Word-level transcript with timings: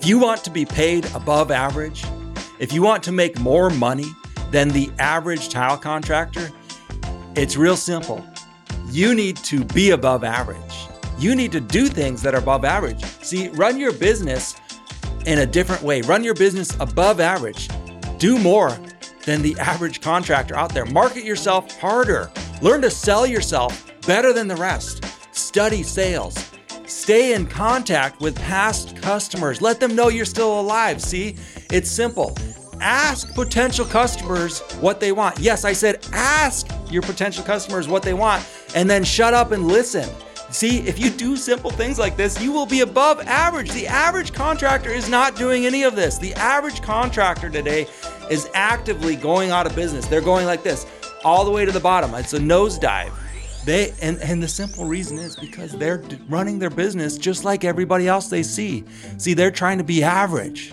If 0.00 0.06
you 0.06 0.18
want 0.18 0.42
to 0.44 0.50
be 0.50 0.64
paid 0.64 1.04
above 1.14 1.50
average, 1.50 2.06
if 2.58 2.72
you 2.72 2.80
want 2.80 3.02
to 3.02 3.12
make 3.12 3.38
more 3.38 3.68
money 3.68 4.06
than 4.50 4.70
the 4.70 4.90
average 4.98 5.50
tile 5.50 5.76
contractor, 5.76 6.50
it's 7.36 7.54
real 7.54 7.76
simple. 7.76 8.24
You 8.88 9.14
need 9.14 9.36
to 9.44 9.62
be 9.62 9.90
above 9.90 10.24
average. 10.24 10.86
You 11.18 11.34
need 11.34 11.52
to 11.52 11.60
do 11.60 11.86
things 11.86 12.22
that 12.22 12.34
are 12.34 12.38
above 12.38 12.64
average. 12.64 13.04
See, 13.20 13.48
run 13.48 13.78
your 13.78 13.92
business 13.92 14.56
in 15.26 15.40
a 15.40 15.46
different 15.46 15.82
way. 15.82 16.00
Run 16.00 16.24
your 16.24 16.34
business 16.34 16.74
above 16.80 17.20
average. 17.20 17.68
Do 18.16 18.38
more 18.38 18.70
than 19.26 19.42
the 19.42 19.54
average 19.58 20.00
contractor 20.00 20.56
out 20.56 20.72
there. 20.72 20.86
Market 20.86 21.24
yourself 21.24 21.78
harder. 21.78 22.30
Learn 22.62 22.80
to 22.80 22.90
sell 22.90 23.26
yourself 23.26 23.92
better 24.06 24.32
than 24.32 24.48
the 24.48 24.56
rest. 24.56 25.04
Study 25.32 25.82
sales. 25.82 26.49
Stay 27.00 27.32
in 27.32 27.46
contact 27.46 28.20
with 28.20 28.36
past 28.36 28.94
customers. 28.94 29.62
Let 29.62 29.80
them 29.80 29.96
know 29.96 30.08
you're 30.08 30.26
still 30.26 30.60
alive. 30.60 31.00
See, 31.00 31.34
it's 31.70 31.90
simple. 31.90 32.36
Ask 32.82 33.34
potential 33.34 33.86
customers 33.86 34.60
what 34.82 35.00
they 35.00 35.10
want. 35.10 35.38
Yes, 35.38 35.64
I 35.64 35.72
said 35.72 36.06
ask 36.12 36.68
your 36.90 37.00
potential 37.00 37.42
customers 37.42 37.88
what 37.88 38.02
they 38.02 38.12
want 38.12 38.46
and 38.74 38.88
then 38.88 39.02
shut 39.02 39.32
up 39.32 39.50
and 39.50 39.66
listen. 39.66 40.10
See, 40.50 40.80
if 40.80 40.98
you 40.98 41.08
do 41.08 41.36
simple 41.36 41.70
things 41.70 41.98
like 41.98 42.18
this, 42.18 42.38
you 42.38 42.52
will 42.52 42.66
be 42.66 42.80
above 42.80 43.26
average. 43.26 43.70
The 43.70 43.86
average 43.86 44.34
contractor 44.34 44.90
is 44.90 45.08
not 45.08 45.36
doing 45.36 45.64
any 45.64 45.84
of 45.84 45.96
this. 45.96 46.18
The 46.18 46.34
average 46.34 46.82
contractor 46.82 47.48
today 47.48 47.86
is 48.30 48.46
actively 48.52 49.16
going 49.16 49.52
out 49.52 49.66
of 49.66 49.74
business. 49.74 50.06
They're 50.06 50.20
going 50.20 50.44
like 50.44 50.62
this, 50.62 50.84
all 51.24 51.46
the 51.46 51.50
way 51.50 51.64
to 51.64 51.72
the 51.72 51.80
bottom. 51.80 52.14
It's 52.14 52.34
a 52.34 52.38
nosedive. 52.38 53.10
They 53.64 53.92
and, 54.00 54.18
and 54.20 54.42
the 54.42 54.48
simple 54.48 54.86
reason 54.86 55.18
is 55.18 55.36
because 55.36 55.72
they're 55.72 56.02
running 56.28 56.58
their 56.58 56.70
business 56.70 57.18
just 57.18 57.44
like 57.44 57.62
everybody 57.64 58.08
else 58.08 58.28
they 58.28 58.42
see. 58.42 58.84
See, 59.18 59.34
they're 59.34 59.50
trying 59.50 59.78
to 59.78 59.84
be 59.84 60.02
average. 60.02 60.72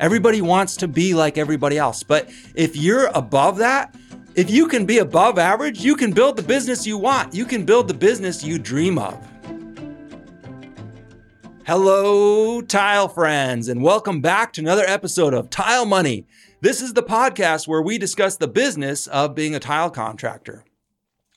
Everybody 0.00 0.42
wants 0.42 0.76
to 0.78 0.88
be 0.88 1.14
like 1.14 1.38
everybody 1.38 1.78
else. 1.78 2.02
But 2.02 2.28
if 2.56 2.76
you're 2.76 3.06
above 3.14 3.58
that, 3.58 3.94
if 4.34 4.50
you 4.50 4.66
can 4.66 4.84
be 4.84 4.98
above 4.98 5.38
average, 5.38 5.84
you 5.84 5.94
can 5.94 6.12
build 6.12 6.36
the 6.36 6.42
business 6.42 6.84
you 6.84 6.98
want. 6.98 7.32
You 7.32 7.44
can 7.44 7.64
build 7.64 7.86
the 7.86 7.94
business 7.94 8.42
you 8.42 8.58
dream 8.58 8.98
of. 8.98 9.16
Hello, 11.64 12.60
tile 12.60 13.08
friends, 13.08 13.68
and 13.68 13.80
welcome 13.80 14.20
back 14.20 14.52
to 14.54 14.60
another 14.60 14.84
episode 14.86 15.32
of 15.32 15.48
Tile 15.50 15.86
Money. 15.86 16.26
This 16.60 16.82
is 16.82 16.94
the 16.94 17.02
podcast 17.02 17.68
where 17.68 17.80
we 17.80 17.96
discuss 17.96 18.36
the 18.36 18.48
business 18.48 19.06
of 19.06 19.34
being 19.36 19.54
a 19.54 19.60
tile 19.60 19.90
contractor. 19.90 20.64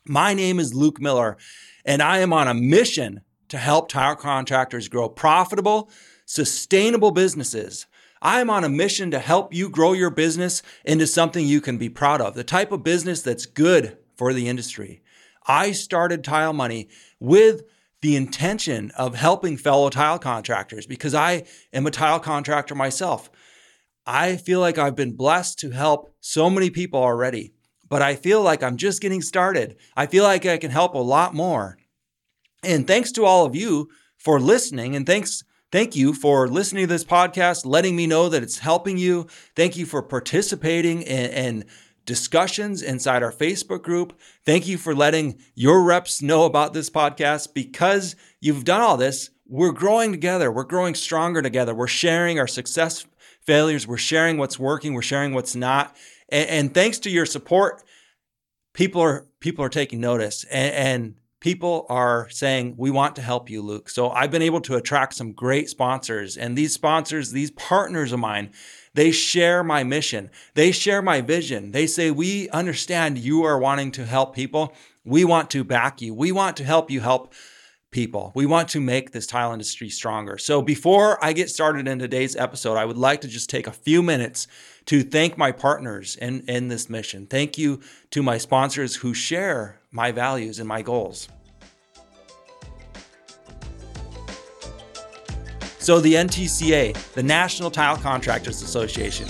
My 0.08 0.33
name 0.33 0.59
is 0.59 0.73
Luke 0.73 1.02
Miller, 1.02 1.38
and 1.86 2.02
I 2.02 2.19
am 2.19 2.33
on 2.33 2.47
a 2.47 2.53
mission 2.53 3.22
to 3.50 3.58
help 3.58 3.89
tile 3.89 4.16
contractors 4.16 4.88
grow 4.88 5.09
profitable, 5.09 5.89
sustainable 6.25 7.11
businesses 7.11 7.88
I 8.22 8.41
am 8.41 8.50
on 8.50 8.63
a 8.63 8.69
mission 8.69 9.11
to 9.11 9.19
help 9.19 9.53
you 9.53 9.69
grow 9.69 9.94
your 9.94 10.09
business 10.09 10.63
into 10.83 11.05
something 11.08 11.45
you 11.45 11.61
can 11.61 11.78
be 11.78 11.89
proud 11.89 12.22
of, 12.22 12.33
the 12.33 12.44
type 12.44 12.72
of 12.72 12.83
business 12.83 13.22
that's 13.22 13.45
good 13.45 13.97
for 14.16 14.33
the 14.33 14.47
industry. 14.47 15.02
I 15.45 15.72
started 15.72 16.23
Tile 16.23 16.53
Money 16.53 16.89
with 17.19 17.63
the 18.02 18.16
intention 18.16 18.91
of 18.97 19.16
helping 19.16 19.58
fellow 19.58 19.89
tile 19.89 20.19
contractors 20.19 20.85
because 20.85 21.13
I 21.13 21.44
am 21.72 21.85
a 21.88 21.91
tile 21.91 22.19
contractor 22.19 22.75
myself. 22.75 23.30
I 24.05 24.38
feel 24.38 24.59
like 24.59 24.78
I've 24.78 24.95
been 24.95 25.16
blessed 25.16 25.59
to 25.59 25.72
help 25.72 26.16
so 26.19 26.50
many 26.50 26.69
people 26.69 27.02
already, 27.02 27.53
but 27.89 28.02
I 28.02 28.16
feel 28.16 28.41
like 28.41 28.63
I'm 28.63 28.77
just 28.77 29.02
getting 29.02 29.21
started. 29.21 29.77
I 29.95 30.05
feel 30.05 30.23
like 30.23 30.45
I 30.45 30.57
can 30.57 30.71
help 30.71 30.93
a 30.93 30.99
lot 30.99 31.33
more. 31.33 31.77
And 32.63 32.88
thanks 32.88 33.11
to 33.13 33.25
all 33.25 33.45
of 33.45 33.55
you 33.55 33.89
for 34.17 34.39
listening, 34.39 34.95
and 34.95 35.05
thanks 35.05 35.44
Thank 35.69 35.97
you 35.97 36.13
for 36.13 36.47
listening 36.47 36.84
to 36.84 36.94
this 36.94 37.03
podcast, 37.03 37.66
letting 37.66 37.94
me 37.94 38.07
know 38.07 38.29
that 38.29 38.41
it's 38.41 38.59
helping 38.59 38.97
you. 38.97 39.28
Thank 39.53 39.75
you 39.75 39.85
for 39.85 40.01
participating 40.01 41.01
in, 41.01 41.29
in, 41.31 41.66
discussions 42.07 42.81
inside 42.81 43.22
our 43.22 43.31
Facebook 43.31 43.84
group. 43.84 44.17
Thank 44.45 44.66
you 44.66 44.78
for 44.78 44.95
letting 44.95 45.39
your 45.53 45.83
reps 45.83 46.22
know 46.22 46.45
about 46.45 46.73
this 46.73 46.89
podcast. 46.89 47.53
Because 47.53 48.16
you've 48.39 48.63
done 48.63 48.81
all 48.81 48.97
this, 48.97 49.29
we're 49.45 49.73
growing 49.73 50.12
together. 50.12 50.51
We're 50.51 50.63
growing 50.63 50.95
stronger 50.95 51.41
together. 51.44 51.75
We're 51.75 51.85
sharing 51.85 52.39
our 52.39 52.47
success, 52.47 53.06
failures. 53.41 53.85
We're 53.85 53.97
sharing 53.97 54.38
what's 54.38 54.57
working. 54.57 54.94
We're 54.94 55.01
sharing 55.03 55.33
what's 55.33 55.56
not. 55.56 55.95
And, 56.29 56.49
and 56.49 56.73
thanks 56.73 56.99
to 56.99 57.09
your 57.09 57.25
support, 57.25 57.83
people 58.73 59.01
are 59.01 59.27
people 59.39 59.63
are 59.63 59.69
taking 59.69 59.99
notice. 59.99 60.43
and, 60.45 60.73
and 60.73 61.15
people 61.39 61.85
are 61.89 62.27
saying, 62.29 62.75
We 62.77 62.91
want 62.91 63.15
to 63.15 63.21
help 63.21 63.49
you, 63.49 63.61
Luke. 63.61 63.89
So 63.89 64.09
I've 64.09 64.31
been 64.31 64.41
able 64.41 64.61
to 64.61 64.75
attract 64.75 65.13
some 65.13 65.31
great 65.31 65.69
sponsors. 65.69 66.38
And 66.38 66.57
these 66.57 66.73
sponsors, 66.73 67.31
these 67.31 67.51
partners 67.51 68.11
of 68.11 68.19
mine, 68.19 68.51
they 68.93 69.11
share 69.11 69.63
my 69.63 69.83
mission. 69.83 70.29
They 70.55 70.71
share 70.71 71.01
my 71.01 71.21
vision. 71.21 71.71
They 71.71 71.88
say, 71.88 72.11
We 72.11 72.49
understand 72.49 73.17
you 73.17 73.44
are 73.44 73.59
wanting 73.59 73.91
to 73.94 74.05
help 74.05 74.35
people. 74.35 74.73
We 75.05 75.23
want 75.23 75.49
to 75.51 75.63
back 75.63 76.01
you. 76.01 76.13
We 76.13 76.31
want 76.31 76.57
to 76.57 76.63
help 76.63 76.91
you 76.91 77.01
help 77.01 77.33
people. 77.92 78.31
We 78.36 78.46
want 78.46 78.70
to 78.70 78.81
make 78.81 79.12
this 79.12 79.25
tile 79.25 79.53
industry 79.53 79.90
stronger. 79.90 80.38
So 80.38 80.62
before 80.62 81.24
I 81.24 81.34
get 81.34 81.50
started 81.50 81.88
in 81.88 82.00
today's 82.00 82.36
episode, 82.36 82.75
I 82.75 82.86
would 82.86 82.98
like 82.98 83.22
to 83.22 83.28
just 83.28 83.50
take 83.50 83.68
a 83.68 83.72
few 83.72 84.03
minutes 84.03 84.48
to 84.86 85.03
thank 85.03 85.38
my 85.38 85.52
partners 85.52 86.16
in, 86.16 86.42
in 86.48 86.68
this 86.68 86.90
mission. 86.90 87.28
Thank 87.28 87.58
you 87.58 87.81
to 88.12 88.22
my 88.22 88.38
sponsors 88.38 88.98
who 88.98 89.14
share 89.14 89.80
my 89.92 90.12
values 90.12 90.59
and 90.59 90.68
my 90.68 90.81
goals. 90.81 91.30
So, 95.80 96.02
the 96.02 96.16
NTCA, 96.16 97.14
the 97.14 97.24
National 97.24 97.72
Tile 97.72 97.96
Contractors 97.96 98.62
Association, 98.62 99.30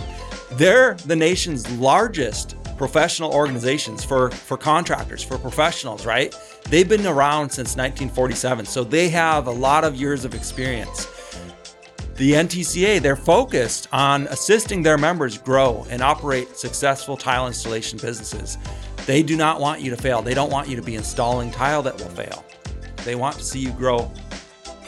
they're 0.53 0.95
the 1.05 1.15
nation's 1.15 1.69
largest 1.73 2.55
professional 2.77 3.31
organizations 3.31 4.03
for, 4.03 4.31
for 4.31 4.57
contractors, 4.57 5.21
for 5.21 5.37
professionals, 5.37 6.05
right? 6.05 6.33
They've 6.65 6.87
been 6.87 7.05
around 7.05 7.49
since 7.49 7.77
1947, 7.77 8.65
so 8.65 8.83
they 8.83 9.09
have 9.09 9.47
a 9.47 9.51
lot 9.51 9.83
of 9.83 9.95
years 9.95 10.25
of 10.25 10.33
experience. 10.35 11.05
The 12.15 12.33
NTCA, 12.33 12.99
they're 12.99 13.15
focused 13.15 13.87
on 13.91 14.27
assisting 14.27 14.81
their 14.81 14.97
members 14.97 15.37
grow 15.37 15.85
and 15.89 16.01
operate 16.01 16.57
successful 16.57 17.15
tile 17.15 17.47
installation 17.47 17.99
businesses. 17.99 18.57
They 19.05 19.23
do 19.23 19.37
not 19.37 19.61
want 19.61 19.81
you 19.81 19.91
to 19.91 19.97
fail. 19.97 20.21
They 20.21 20.33
don't 20.33 20.51
want 20.51 20.67
you 20.67 20.75
to 20.75 20.81
be 20.81 20.95
installing 20.95 21.51
tile 21.51 21.83
that 21.83 21.95
will 21.95 22.09
fail. 22.09 22.43
They 23.05 23.15
want 23.15 23.37
to 23.37 23.43
see 23.43 23.59
you 23.59 23.71
grow 23.71 24.11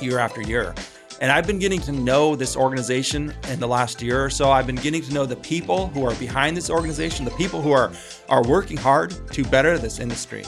year 0.01 0.19
after 0.19 0.41
year. 0.41 0.74
And 1.22 1.31
I've 1.31 1.46
been 1.46 1.59
getting 1.59 1.81
to 1.81 1.91
know 1.91 2.36
this 2.36 2.56
organization 2.56 3.34
in 3.50 3.59
the 3.59 3.68
last 3.68 4.01
year 4.01 4.24
or 4.24 4.30
so. 4.30 4.51
I've 4.51 4.66
been 4.66 4.75
getting 4.75 5.01
to 5.03 5.13
know 5.13 5.25
the 5.25 5.36
people 5.36 5.88
who 5.90 6.06
are 6.06 6.16
behind 6.16 6.57
this 6.57 6.69
organization, 6.69 7.25
the 7.25 7.31
people 7.31 7.62
who 7.62 7.72
are, 7.72 7.91
are 8.28 8.44
working 8.44 8.78
hard 8.78 9.13
to 9.34 9.44
better 9.46 9.78
this 9.78 10.00
industry. 10.00 10.44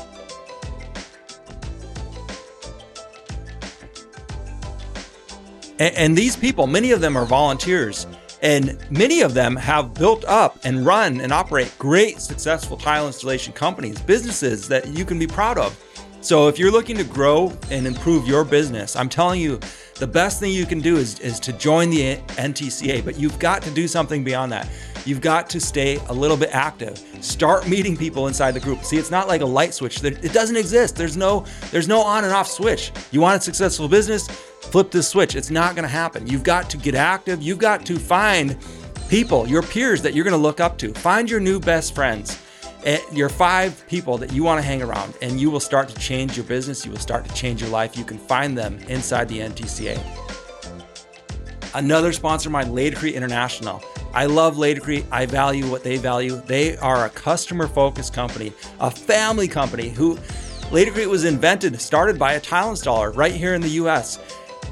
And, 5.81 5.95
and 5.95 6.15
these 6.15 6.35
people, 6.35 6.67
many 6.67 6.91
of 6.91 7.01
them 7.01 7.17
are 7.17 7.25
volunteers, 7.25 8.05
and 8.43 8.77
many 8.91 9.21
of 9.21 9.33
them 9.33 9.55
have 9.55 9.95
built 9.95 10.23
up 10.25 10.59
and 10.63 10.85
run 10.85 11.19
and 11.21 11.33
operate 11.33 11.73
great, 11.79 12.21
successful 12.21 12.77
tile 12.77 13.07
installation 13.07 13.51
companies, 13.51 13.99
businesses 13.99 14.67
that 14.67 14.89
you 14.89 15.05
can 15.05 15.17
be 15.17 15.25
proud 15.25 15.57
of. 15.57 15.75
So 16.21 16.47
if 16.47 16.59
you're 16.59 16.71
looking 16.71 16.97
to 16.97 17.03
grow 17.03 17.51
and 17.71 17.87
improve 17.87 18.27
your 18.27 18.45
business, 18.45 18.95
I'm 18.95 19.09
telling 19.09 19.41
you, 19.41 19.59
the 19.95 20.05
best 20.05 20.39
thing 20.39 20.51
you 20.51 20.67
can 20.67 20.79
do 20.79 20.97
is, 20.97 21.19
is 21.19 21.39
to 21.39 21.53
join 21.53 21.89
the 21.89 22.17
NTCA, 22.37 23.03
but 23.03 23.19
you've 23.19 23.39
got 23.39 23.63
to 23.63 23.71
do 23.71 23.87
something 23.87 24.23
beyond 24.23 24.51
that. 24.51 24.69
You've 25.03 25.19
got 25.19 25.49
to 25.49 25.59
stay 25.59 25.95
a 26.09 26.13
little 26.13 26.37
bit 26.37 26.49
active. 26.53 26.99
Start 27.21 27.67
meeting 27.67 27.97
people 27.97 28.27
inside 28.27 28.51
the 28.51 28.59
group. 28.59 28.83
See, 28.83 28.97
it's 28.97 29.09
not 29.09 29.27
like 29.27 29.41
a 29.41 29.45
light 29.45 29.73
switch. 29.73 30.03
It 30.03 30.31
doesn't 30.31 30.55
exist. 30.55 30.95
There's 30.95 31.17
no 31.17 31.43
there's 31.71 31.87
no 31.87 32.01
on 32.01 32.23
and 32.23 32.31
off 32.31 32.47
switch. 32.47 32.91
You 33.09 33.21
want 33.21 33.41
a 33.41 33.43
successful 33.43 33.87
business? 33.87 34.27
Flip 34.27 34.91
this 34.91 35.07
switch. 35.07 35.35
It's 35.35 35.49
not 35.49 35.75
going 35.75 35.83
to 35.83 35.89
happen. 35.89 36.27
You've 36.27 36.43
got 36.43 36.69
to 36.69 36.77
get 36.77 36.93
active. 36.93 37.41
You've 37.41 37.57
got 37.57 37.83
to 37.87 37.97
find 37.97 38.57
people, 39.09 39.47
your 39.47 39.63
peers 39.63 40.03
that 40.03 40.13
you're 40.13 40.23
going 40.23 40.37
to 40.37 40.37
look 40.37 40.59
up 40.59 40.77
to. 40.79 40.93
Find 40.93 41.29
your 41.29 41.39
new 41.39 41.59
best 41.59 41.95
friends 41.95 42.39
Eh, 42.83 42.99
your 43.11 43.29
five 43.29 43.85
people 43.87 44.17
that 44.17 44.33
you 44.33 44.43
want 44.43 44.59
to 44.59 44.65
hang 44.65 44.81
around, 44.81 45.13
and 45.21 45.39
you 45.39 45.51
will 45.51 45.59
start 45.59 45.87
to 45.89 45.95
change 45.99 46.35
your 46.35 46.45
business. 46.45 46.83
You 46.83 46.91
will 46.91 46.99
start 46.99 47.25
to 47.25 47.33
change 47.35 47.61
your 47.61 47.69
life. 47.69 47.95
You 47.95 48.03
can 48.03 48.17
find 48.17 48.57
them 48.57 48.79
inside 48.87 49.29
the 49.29 49.39
NTCA. 49.39 49.99
Another 51.75 52.11
sponsor 52.11 52.49
of 52.49 52.53
mine, 52.53 52.71
Laticrete 52.71 53.13
International. 53.13 53.83
I 54.13 54.25
love 54.25 54.55
Laticrete. 54.55 55.05
I 55.11 55.27
value 55.27 55.69
what 55.69 55.83
they 55.83 55.97
value. 55.97 56.41
They 56.47 56.75
are 56.77 57.05
a 57.05 57.09
customer 57.09 57.67
focused 57.67 58.13
company, 58.13 58.51
a 58.79 58.89
family 58.89 59.47
company 59.47 59.89
who 59.89 60.15
Laticrete 60.71 61.07
was 61.07 61.23
invented, 61.23 61.79
started 61.79 62.17
by 62.17 62.33
a 62.33 62.39
tile 62.39 62.71
installer 62.71 63.15
right 63.15 63.33
here 63.33 63.53
in 63.53 63.61
the 63.61 63.69
US. 63.69 64.19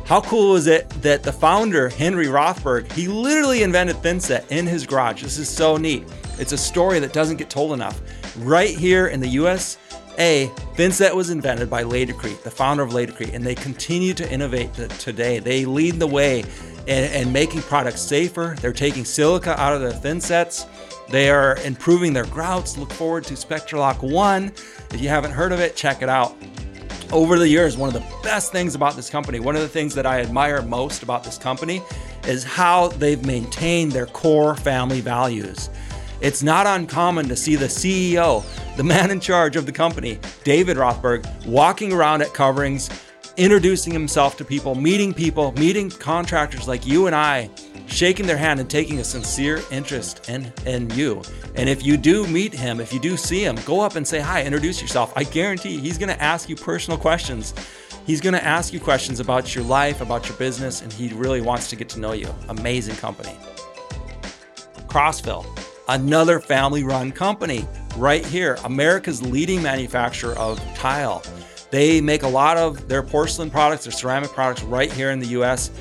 How 0.06 0.21
cool 0.21 0.53
was 0.53 0.65
it 0.65 0.89
that 1.03 1.21
the 1.21 1.31
founder, 1.31 1.89
Henry 1.89 2.25
Rothberg, 2.25 2.91
he 2.91 3.07
literally 3.07 3.61
invented 3.61 3.97
thinset 3.97 4.50
in 4.50 4.65
his 4.65 4.88
garage? 4.88 5.21
This 5.21 5.38
is 5.38 5.47
so 5.47 5.77
neat. 5.77 6.03
It's 6.39 6.53
a 6.53 6.57
story 6.57 7.00
that 7.00 7.12
doesn't 7.12 7.38
get 7.38 7.50
told 7.50 7.74
enough. 7.74 8.01
Right 8.38 8.69
here 8.69 9.07
in 9.07 9.19
the 9.19 9.27
US 9.27 9.77
A, 10.18 10.47
Thinset 10.75 11.13
was 11.13 11.30
invented 11.30 11.69
by 11.69 11.83
Laticrete, 11.83 12.44
the 12.44 12.51
founder 12.51 12.81
of 12.81 12.91
Laticrete, 12.91 13.33
and 13.33 13.45
they 13.45 13.56
continue 13.56 14.13
to 14.13 14.31
innovate 14.31 14.74
today. 14.74 15.39
They 15.39 15.65
lead 15.65 16.00
the 16.00 16.07
way 16.07 16.45
in, 16.88 17.12
in 17.13 17.31
making 17.33 17.62
products 17.63 18.01
safer. 18.01 18.56
They're 18.62 18.71
taking 18.71 19.03
silica 19.03 19.59
out 19.59 19.74
of 19.74 19.81
the 19.81 19.91
thinsets. 19.91 20.65
They 21.09 21.30
are 21.30 21.57
improving 21.57 22.13
their 22.13 22.25
grouts. 22.25 22.77
Look 22.77 22.94
forward 22.94 23.25
to 23.25 23.33
Spectralock 23.33 24.01
1. 24.01 24.45
If 24.92 25.01
you 25.01 25.09
haven't 25.09 25.31
heard 25.31 25.51
of 25.51 25.59
it, 25.59 25.75
check 25.75 26.01
it 26.01 26.09
out. 26.09 26.35
Over 27.12 27.39
the 27.39 27.47
years, 27.47 27.75
one 27.75 27.88
of 27.88 27.94
the 27.94 28.06
best 28.24 28.51
things 28.51 28.75
about 28.75 28.95
this 28.95 29.09
company, 29.09 29.39
one 29.39 29.56
of 29.56 29.62
the 29.62 29.68
things 29.68 29.95
that 29.95 30.06
I 30.06 30.21
admire 30.21 30.62
most 30.62 31.01
about 31.01 31.24
this 31.24 31.38
company 31.38 31.81
is 32.27 32.44
how 32.44 32.89
they've 32.89 33.25
maintained 33.25 33.92
their 33.92 34.06
core 34.06 34.56
family 34.56 35.01
values. 35.01 35.69
It's 36.21 36.44
not 36.44 36.68
uncommon 36.68 37.30
to 37.30 37.36
see 37.36 37.56
the 37.56 37.68
CEO, 37.68 38.44
the 38.75 38.83
man 38.83 39.10
in 39.10 39.21
charge 39.21 39.56
of 39.56 39.66
the 39.66 39.71
company, 39.71 40.19
David 40.44 40.75
Rothberg, 40.75 41.25
walking 41.45 41.94
around 41.94 42.21
at 42.21 42.33
coverings, 42.33 42.89
introducing 43.38 43.94
himself 43.94 44.36
to 44.38 44.44
people, 44.44 44.75
meeting 44.75 45.13
people, 45.13 45.54
meeting 45.54 45.89
contractors 45.89 46.68
like 46.68 46.86
you 46.86 47.07
and 47.07 47.16
I, 47.16 47.50
shaking 47.88 48.27
their 48.27 48.36
hand 48.36 48.60
and 48.60 48.69
taking 48.69 49.00
a 49.00 49.04
sincere 49.04 49.62
interest 49.71 50.27
in, 50.27 50.51
in 50.66 50.89
you. 50.89 51.21
And 51.56 51.69
if 51.69 51.86
you 51.86 51.95
do 51.95 52.27
meet 52.27 52.54
him, 52.54 52.81
if 52.81 52.92
you 52.92 53.00
do 53.00 53.16
see 53.16 53.45
him, 53.45 53.56
go 53.66 53.80
up 53.80 53.95
and 53.95 54.06
say 54.06 54.19
hi, 54.19 54.44
introduce 54.44 54.81
yourself. 54.81 55.13
I 55.16 55.24
guarantee 55.24 55.77
he's 55.77 55.98
to 55.98 56.21
ask 56.21 56.50
you 56.50 56.57
personal 56.57 57.00
questions. 57.00 57.54
He's 58.06 58.19
going 58.19 58.33
to 58.33 58.44
ask 58.44 58.74
you 58.74 58.81
questions 58.81 59.21
about 59.21 59.56
your 59.56 59.63
life, 59.63 60.01
about 60.01 60.27
your 60.27 60.38
business, 60.38 60.81
and 60.81 60.92
he 60.92 61.13
really 61.13 61.39
wants 61.42 61.69
to 61.69 61.77
get 61.77 61.88
to 61.89 62.00
know 62.00 62.12
you. 62.12 62.33
Amazing 62.50 62.98
company. 62.98 63.38
Crossville 64.88 65.45
another 65.89 66.39
family 66.39 66.83
run 66.83 67.12
company 67.12 67.68
right 67.97 68.25
here, 68.25 68.57
America's 68.63 69.21
leading 69.21 69.62
manufacturer 69.62 70.38
of 70.38 70.59
tile. 70.75 71.24
They 71.71 72.00
make 72.00 72.24
a 72.24 72.27
lot 72.27 72.57
of 72.57 72.88
their 72.88 73.03
porcelain 73.03 73.50
products, 73.50 73.83
their 73.83 73.91
ceramic 73.91 74.31
products 74.31 74.63
right 74.63 74.91
here 74.91 75.12
in 75.12 75.19
the 75.19 75.27
US, 75.39 75.71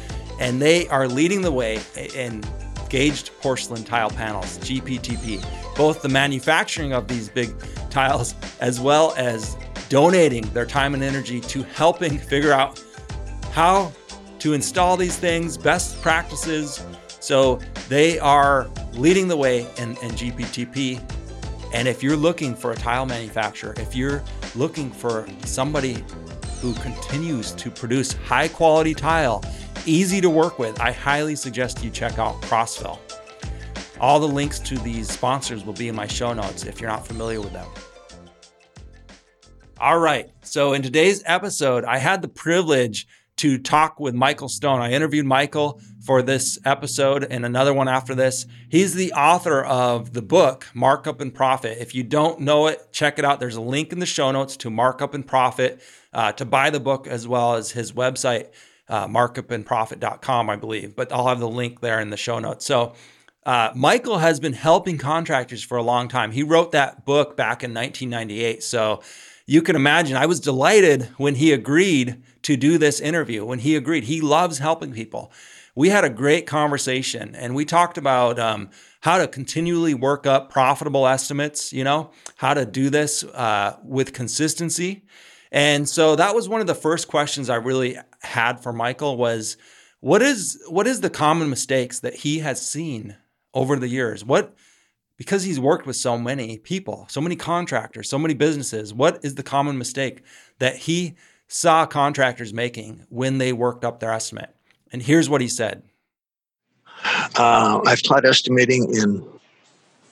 and 0.41 0.61
they 0.61 0.89
are 0.89 1.07
leading 1.07 1.43
the 1.43 1.53
way 1.53 1.81
in 2.15 2.43
gauged 2.89 3.31
porcelain 3.41 3.85
tile 3.85 4.11
panels, 4.11 4.59
GPTP. 4.59 5.45
Both 5.77 6.03
the 6.03 6.09
manufacturing 6.09 6.93
of 6.93 7.07
these 7.07 7.29
big 7.29 7.55
tiles 7.91 8.35
as 8.61 8.81
well 8.81 9.15
as 9.17 9.57
donating 9.89 10.43
their 10.53 10.67
time 10.67 10.95
and 10.95 11.03
energy 11.03 11.41
to 11.41 11.63
helping 11.63 12.19
figure 12.19 12.53
out 12.53 12.83
how 13.53 13.93
to 14.39 14.53
install 14.53 14.97
these 14.97 15.17
things, 15.17 15.57
best 15.57 16.01
practices. 16.01 16.83
So 17.21 17.61
they 17.89 18.19
are 18.19 18.69
leading 18.93 19.29
the 19.29 19.37
way 19.37 19.61
in, 19.79 19.91
in 19.99 20.11
GPTP. 20.13 21.01
And 21.75 21.87
if 21.87 22.03
you're 22.03 22.17
looking 22.17 22.55
for 22.55 22.73
a 22.73 22.77
tile 22.77 23.07
manufacturer, 23.07 23.75
if 23.77 23.95
you're 23.95 24.23
looking 24.55 24.91
for 24.91 25.27
somebody 25.45 26.05
who 26.61 26.75
continues 26.75 27.53
to 27.53 27.71
produce 27.71 28.13
high 28.13 28.49
quality 28.49 28.95
tile, 28.95 29.45
easy 29.87 30.21
to 30.21 30.31
work 30.31 30.59
with, 30.59 30.81
I 30.81 30.93
highly 30.93 31.37
suggest 31.37 31.85
you 31.85 31.91
check 31.91 32.19
out 32.19 32.41
Crossville. 32.43 32.99
All 34.01 34.21
the 34.21 34.29
links 34.29 34.59
to 34.61 34.79
these 34.79 35.11
sponsors 35.11 35.65
will 35.65 35.73
be 35.73 35.89
in 35.89 35.95
my 35.95 36.07
show 36.07 36.33
notes 36.33 36.65
if 36.65 36.81
you're 36.81 36.91
not 36.91 37.07
familiar 37.07 37.41
with 37.41 37.53
them. 37.53 37.67
All 39.81 39.99
right. 39.99 40.31
So, 40.43 40.73
in 40.73 40.83
today's 40.83 41.23
episode, 41.27 41.85
I 41.85 41.99
had 41.99 42.23
the 42.23 42.29
privilege 42.29 43.07
to 43.37 43.59
talk 43.59 44.01
with 44.01 44.15
Michael 44.15 44.49
Stone. 44.49 44.81
I 44.81 44.93
interviewed 44.93 45.27
Michael 45.27 45.81
for 46.09 46.23
this 46.23 46.59
episode 46.65 47.23
and 47.23 47.45
another 47.45 47.75
one 47.75 47.87
after 47.87 48.15
this. 48.15 48.47
He's 48.71 48.95
the 48.95 49.13
author 49.13 49.63
of 49.63 50.15
the 50.15 50.23
book, 50.23 50.67
Markup 50.73 51.21
and 51.21 51.35
Profit. 51.35 51.77
If 51.83 51.95
you 51.95 52.03
don't 52.03 52.41
know 52.41 52.67
it, 52.67 52.91
check 52.93 53.19
it 53.19 53.27
out. 53.27 53.41
There's 53.41 53.57
a 53.57 53.61
link 53.61 53.93
in 53.93 53.99
the 53.99 54.07
show 54.07 54.31
notes 54.31 54.57
to 54.57 54.71
Markup 54.71 55.13
and 55.13 55.27
Profit 55.27 55.83
uh, 56.15 56.33
to 56.33 56.47
buy 56.47 56.71
the 56.71 56.81
book 56.81 57.07
as 57.07 57.29
well 57.29 57.57
as 57.57 57.73
his 57.73 57.93
website, 57.93 58.47
uh, 58.89 59.07
markupandprofit.com, 59.07 60.49
I 60.49 60.57
believe. 60.57 60.97
But 60.97 61.13
I'll 61.13 61.29
have 61.29 61.41
the 61.41 61.49
link 61.49 61.81
there 61.83 62.01
in 62.01 62.09
the 62.09 62.17
show 62.17 62.39
notes. 62.39 62.65
So, 62.65 62.95
uh, 63.45 63.73
Michael 63.75 64.17
has 64.17 64.41
been 64.41 64.55
helping 64.55 64.97
contractors 64.97 65.63
for 65.63 65.77
a 65.77 65.83
long 65.83 66.09
time. 66.09 66.31
He 66.31 66.43
wrote 66.43 66.73
that 66.73 67.05
book 67.05 67.37
back 67.37 67.63
in 67.63 67.75
1998. 67.75 68.63
So, 68.63 69.03
you 69.45 69.61
can 69.61 69.77
imagine 69.77 70.17
I 70.17 70.25
was 70.25 70.41
delighted 70.41 71.05
when 71.19 71.35
he 71.35 71.53
agreed 71.53 72.23
to 72.43 72.57
do 72.57 72.79
this 72.79 72.99
interview. 72.99 73.45
When 73.45 73.59
he 73.59 73.77
agreed, 73.77 74.05
he 74.05 74.23
loves 74.23 74.59
helping 74.59 74.93
people. 74.93 75.33
We 75.79 75.91
had 75.91 76.03
a 76.03 76.11
great 76.11 76.45
conversation 76.45 77.37
and 77.37 77.55
we 77.55 77.65
talked 77.65 77.99
about 77.99 78.37
um, 78.41 78.71
how 79.01 79.19
to 79.19 79.29
continually 79.29 79.95
work 79.95 80.27
up 80.27 80.51
profitable 80.51 81.07
estimates, 81.07 81.73
you 81.73 81.85
know, 81.85 82.11
how 82.35 82.55
to 82.55 82.67
do 82.67 82.91
this 82.91 83.23
uh, 83.23 83.77
with 83.85 84.13
consistency. 84.13 85.05
And 85.53 85.89
so 85.89 86.17
that 86.17 86.35
was 86.35 86.49
one 86.49 86.61
of 86.61 86.67
the 86.67 86.75
first 86.75 87.07
questions 87.07 87.49
I 87.49 87.55
really 87.55 87.97
had 88.23 88.61
for 88.61 88.73
Michael 88.73 89.17
was 89.17 89.57
what 90.01 90.21
is 90.21 90.61
what 90.69 90.89
is 90.89 91.01
the 91.01 91.11
common 91.11 91.49
mistakes 91.49 92.01
that 92.01 92.15
he 92.15 92.41
has 92.41 92.61
seen 92.61 93.17
over 93.55 93.77
the 93.77 93.87
years? 93.87 94.25
What 94.25 94.57
because 95.17 95.45
he's 95.45 95.61
worked 95.61 95.87
with 95.87 95.95
so 95.95 96.19
many 96.19 96.59
people, 96.59 97.07
so 97.09 97.21
many 97.21 97.37
contractors, 97.37 98.11
so 98.11 98.19
many 98.19 98.35
businesses, 98.35 98.93
what 98.93 99.25
is 99.25 99.37
the 99.37 99.45
common 99.45 99.79
mistake 99.79 100.25
that 100.59 100.75
he 100.75 101.15
saw 101.47 101.87
contractors 101.87 102.53
making 102.53 103.07
when 103.11 103.39
they 103.39 103.53
worked 103.53 103.85
up 103.85 104.01
their 104.01 104.11
estimate? 104.11 104.57
And 104.93 105.03
here's 105.03 105.29
what 105.29 105.41
he 105.41 105.49
said 105.49 105.83
uh, 107.37 107.81
I've 107.87 108.03
taught 108.03 108.25
estimating 108.25 108.95
in 108.95 109.25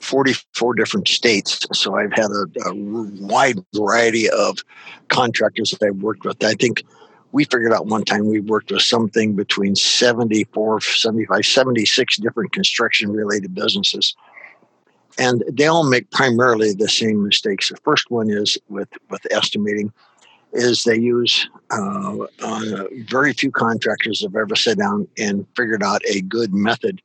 44 0.00 0.75
different 0.75 1.08
states, 1.08 1.67
so 1.73 1.96
I've 1.96 2.12
had 2.12 2.31
a, 2.31 2.69
a 2.69 2.75
wide 2.75 3.58
variety 3.75 4.31
of 4.31 4.58
contractors 5.08 5.70
that 5.70 5.84
I've 5.84 5.96
worked 5.96 6.25
with. 6.25 6.44
I 6.44 6.55
think 6.55 6.84
we 7.32 7.44
figured 7.44 7.73
out 7.73 7.87
one 7.87 8.05
time 8.05 8.28
we 8.28 8.40
worked 8.40 8.70
with 8.70 8.82
something 8.82 9.34
between 9.34 9.75
74, 9.75 10.81
75, 10.81 11.44
76 11.44 12.17
different 12.19 12.52
construction 12.52 13.11
related 13.11 13.55
businesses 13.55 14.14
and 15.19 15.43
they 15.50 15.67
all 15.67 15.88
make 15.88 16.11
primarily 16.11 16.73
the 16.73 16.88
same 16.88 17.23
mistakes. 17.23 17.70
The 17.70 17.76
first 17.76 18.11
one 18.11 18.31
is 18.31 18.58
with 18.69 18.88
with 19.11 19.26
estimating, 19.31 19.93
is 20.56 20.85
they 20.85 20.99
use 20.99 21.49
uh, 21.70 22.17
uh, 22.43 22.85
very 23.08 23.32
few 23.32 23.50
contractors 23.50 24.23
have 24.23 24.37
ever 24.37 24.56
sat 24.56 24.79
down 24.79 25.06
and 25.19 25.47
figured 25.56 25.82
out 25.82 26.03
a 26.06 26.20
good 26.23 26.55
method 26.55 27.00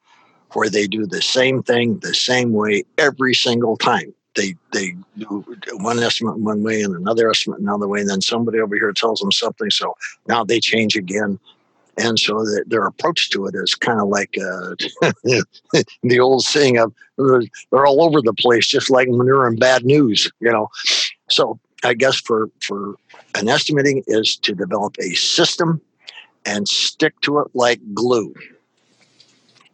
where 0.53 0.69
they 0.69 0.87
do 0.87 1.05
the 1.05 1.21
same 1.21 1.63
thing 1.63 1.97
the 1.99 2.13
same 2.13 2.53
way 2.53 2.83
every 2.97 3.33
single 3.33 3.77
time. 3.77 4.13
They 4.35 4.55
they 4.71 4.95
do 5.17 5.45
one 5.73 5.99
estimate 5.99 6.39
one 6.39 6.63
way 6.63 6.81
and 6.81 6.95
another 6.95 7.29
estimate 7.29 7.59
another 7.59 7.87
way, 7.87 7.99
and 8.01 8.09
then 8.09 8.21
somebody 8.21 8.59
over 8.59 8.75
here 8.75 8.93
tells 8.93 9.19
them 9.19 9.31
something, 9.31 9.69
so 9.69 9.95
now 10.27 10.43
they 10.43 10.59
change 10.59 10.95
again 10.95 11.37
and 11.97 12.19
so 12.19 12.43
the, 12.43 12.63
their 12.67 12.85
approach 12.85 13.29
to 13.31 13.45
it 13.45 13.55
is 13.55 13.75
kind 13.75 13.99
of 13.99 14.07
like 14.07 14.35
uh, 14.37 14.75
the 16.03 16.19
old 16.19 16.43
saying 16.43 16.77
of 16.77 16.93
they're 17.17 17.85
all 17.85 18.03
over 18.03 18.21
the 18.21 18.33
place, 18.33 18.67
just 18.67 18.89
like 18.89 19.07
manure 19.09 19.47
and 19.47 19.59
bad 19.59 19.85
news, 19.85 20.31
you 20.39 20.51
know. 20.51 20.69
So 21.29 21.59
I 21.83 21.93
guess 21.93 22.19
for 22.19 22.49
for 22.61 22.95
an 23.35 23.47
estimating 23.47 24.03
is 24.07 24.35
to 24.37 24.53
develop 24.53 24.95
a 24.99 25.13
system 25.13 25.81
and 26.45 26.67
stick 26.67 27.19
to 27.21 27.39
it 27.39 27.47
like 27.53 27.79
glue. 27.93 28.33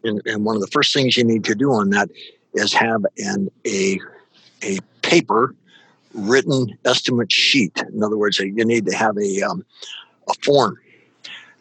And, 0.03 0.21
and 0.25 0.45
one 0.45 0.55
of 0.55 0.61
the 0.61 0.67
first 0.67 0.93
things 0.93 1.17
you 1.17 1.23
need 1.23 1.43
to 1.45 1.55
do 1.55 1.71
on 1.71 1.89
that 1.91 2.09
is 2.53 2.73
have 2.73 3.05
an 3.17 3.49
a 3.65 3.99
a 4.63 4.79
paper 5.01 5.55
written 6.13 6.77
estimate 6.85 7.31
sheet. 7.31 7.83
In 7.93 8.03
other 8.03 8.17
words, 8.17 8.39
you 8.39 8.65
need 8.65 8.85
to 8.85 8.95
have 8.95 9.17
a 9.17 9.41
um, 9.41 9.65
a 10.29 10.33
form 10.43 10.77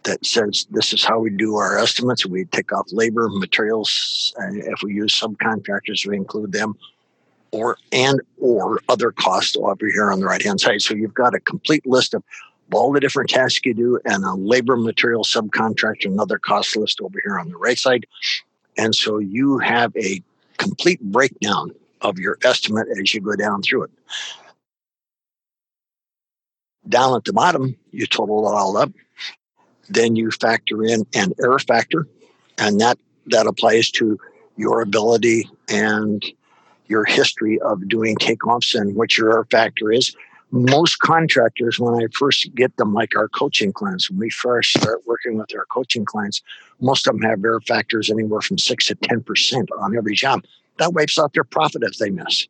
that 0.04 0.24
says 0.24 0.66
this 0.70 0.92
is 0.92 1.04
how 1.04 1.18
we 1.18 1.30
do 1.30 1.56
our 1.56 1.78
estimates. 1.78 2.24
We 2.24 2.44
take 2.46 2.72
off 2.72 2.86
labor, 2.92 3.28
materials, 3.28 4.32
and 4.38 4.62
if 4.62 4.82
we 4.82 4.94
use 4.94 5.20
subcontractors, 5.20 6.06
we 6.06 6.16
include 6.16 6.52
them, 6.52 6.76
or 7.52 7.78
and 7.92 8.20
or 8.38 8.80
other 8.88 9.12
costs 9.12 9.56
over 9.56 9.86
here 9.86 10.10
on 10.10 10.20
the 10.20 10.26
right 10.26 10.42
hand 10.42 10.60
side. 10.60 10.82
So 10.82 10.94
you've 10.94 11.14
got 11.14 11.34
a 11.34 11.40
complete 11.40 11.86
list 11.86 12.14
of 12.14 12.22
all 12.72 12.92
the 12.92 13.00
different 13.00 13.30
tasks 13.30 13.60
you 13.64 13.74
do, 13.74 14.00
and 14.04 14.24
a 14.24 14.34
labor, 14.34 14.76
material, 14.76 15.22
subcontractor, 15.22 16.06
and 16.06 16.20
other 16.20 16.38
cost 16.38 16.76
list 16.76 17.00
over 17.00 17.20
here 17.22 17.38
on 17.38 17.48
the 17.48 17.56
right 17.56 17.78
side. 17.78 18.06
And 18.76 18.94
so 18.94 19.18
you 19.18 19.58
have 19.58 19.96
a 19.96 20.22
complete 20.58 21.00
breakdown 21.00 21.70
of 22.00 22.18
your 22.18 22.38
estimate 22.44 22.88
as 23.00 23.14
you 23.14 23.20
go 23.20 23.36
down 23.36 23.62
through 23.62 23.84
it. 23.84 23.90
Down 26.88 27.16
at 27.16 27.24
the 27.24 27.32
bottom, 27.32 27.76
you 27.92 28.06
total 28.06 28.48
it 28.48 28.54
all 28.54 28.76
up 28.76 28.90
then 29.88 30.16
you 30.16 30.30
factor 30.30 30.84
in 30.84 31.06
an 31.14 31.32
error 31.40 31.58
factor, 31.58 32.06
and 32.58 32.80
that 32.80 32.98
that 33.26 33.46
applies 33.46 33.90
to 33.90 34.18
your 34.56 34.80
ability 34.80 35.48
and 35.68 36.24
your 36.88 37.04
history 37.04 37.60
of 37.60 37.88
doing 37.88 38.16
takeoffs 38.16 38.78
and 38.78 38.94
what 38.96 39.16
your 39.16 39.32
error 39.32 39.46
factor 39.50 39.92
is. 39.92 40.14
Most 40.52 41.00
contractors, 41.00 41.80
when 41.80 41.94
I 41.94 42.06
first 42.12 42.54
get 42.54 42.76
them, 42.76 42.94
like 42.94 43.16
our 43.16 43.28
coaching 43.28 43.72
clients, 43.72 44.08
when 44.08 44.20
we 44.20 44.30
first 44.30 44.70
start 44.70 45.02
working 45.04 45.36
with 45.36 45.54
our 45.56 45.66
coaching 45.66 46.04
clients, 46.04 46.40
most 46.80 47.06
of 47.08 47.14
them 47.14 47.22
have 47.22 47.44
error 47.44 47.60
factors 47.60 48.10
anywhere 48.10 48.40
from 48.40 48.58
six 48.58 48.86
to 48.86 48.94
ten 48.94 49.22
percent 49.22 49.68
on 49.80 49.96
every 49.96 50.14
job. 50.14 50.44
That 50.78 50.92
wipes 50.92 51.18
out 51.18 51.32
their 51.32 51.44
profit 51.44 51.82
if 51.82 51.98
they 51.98 52.10
miss. 52.10 52.46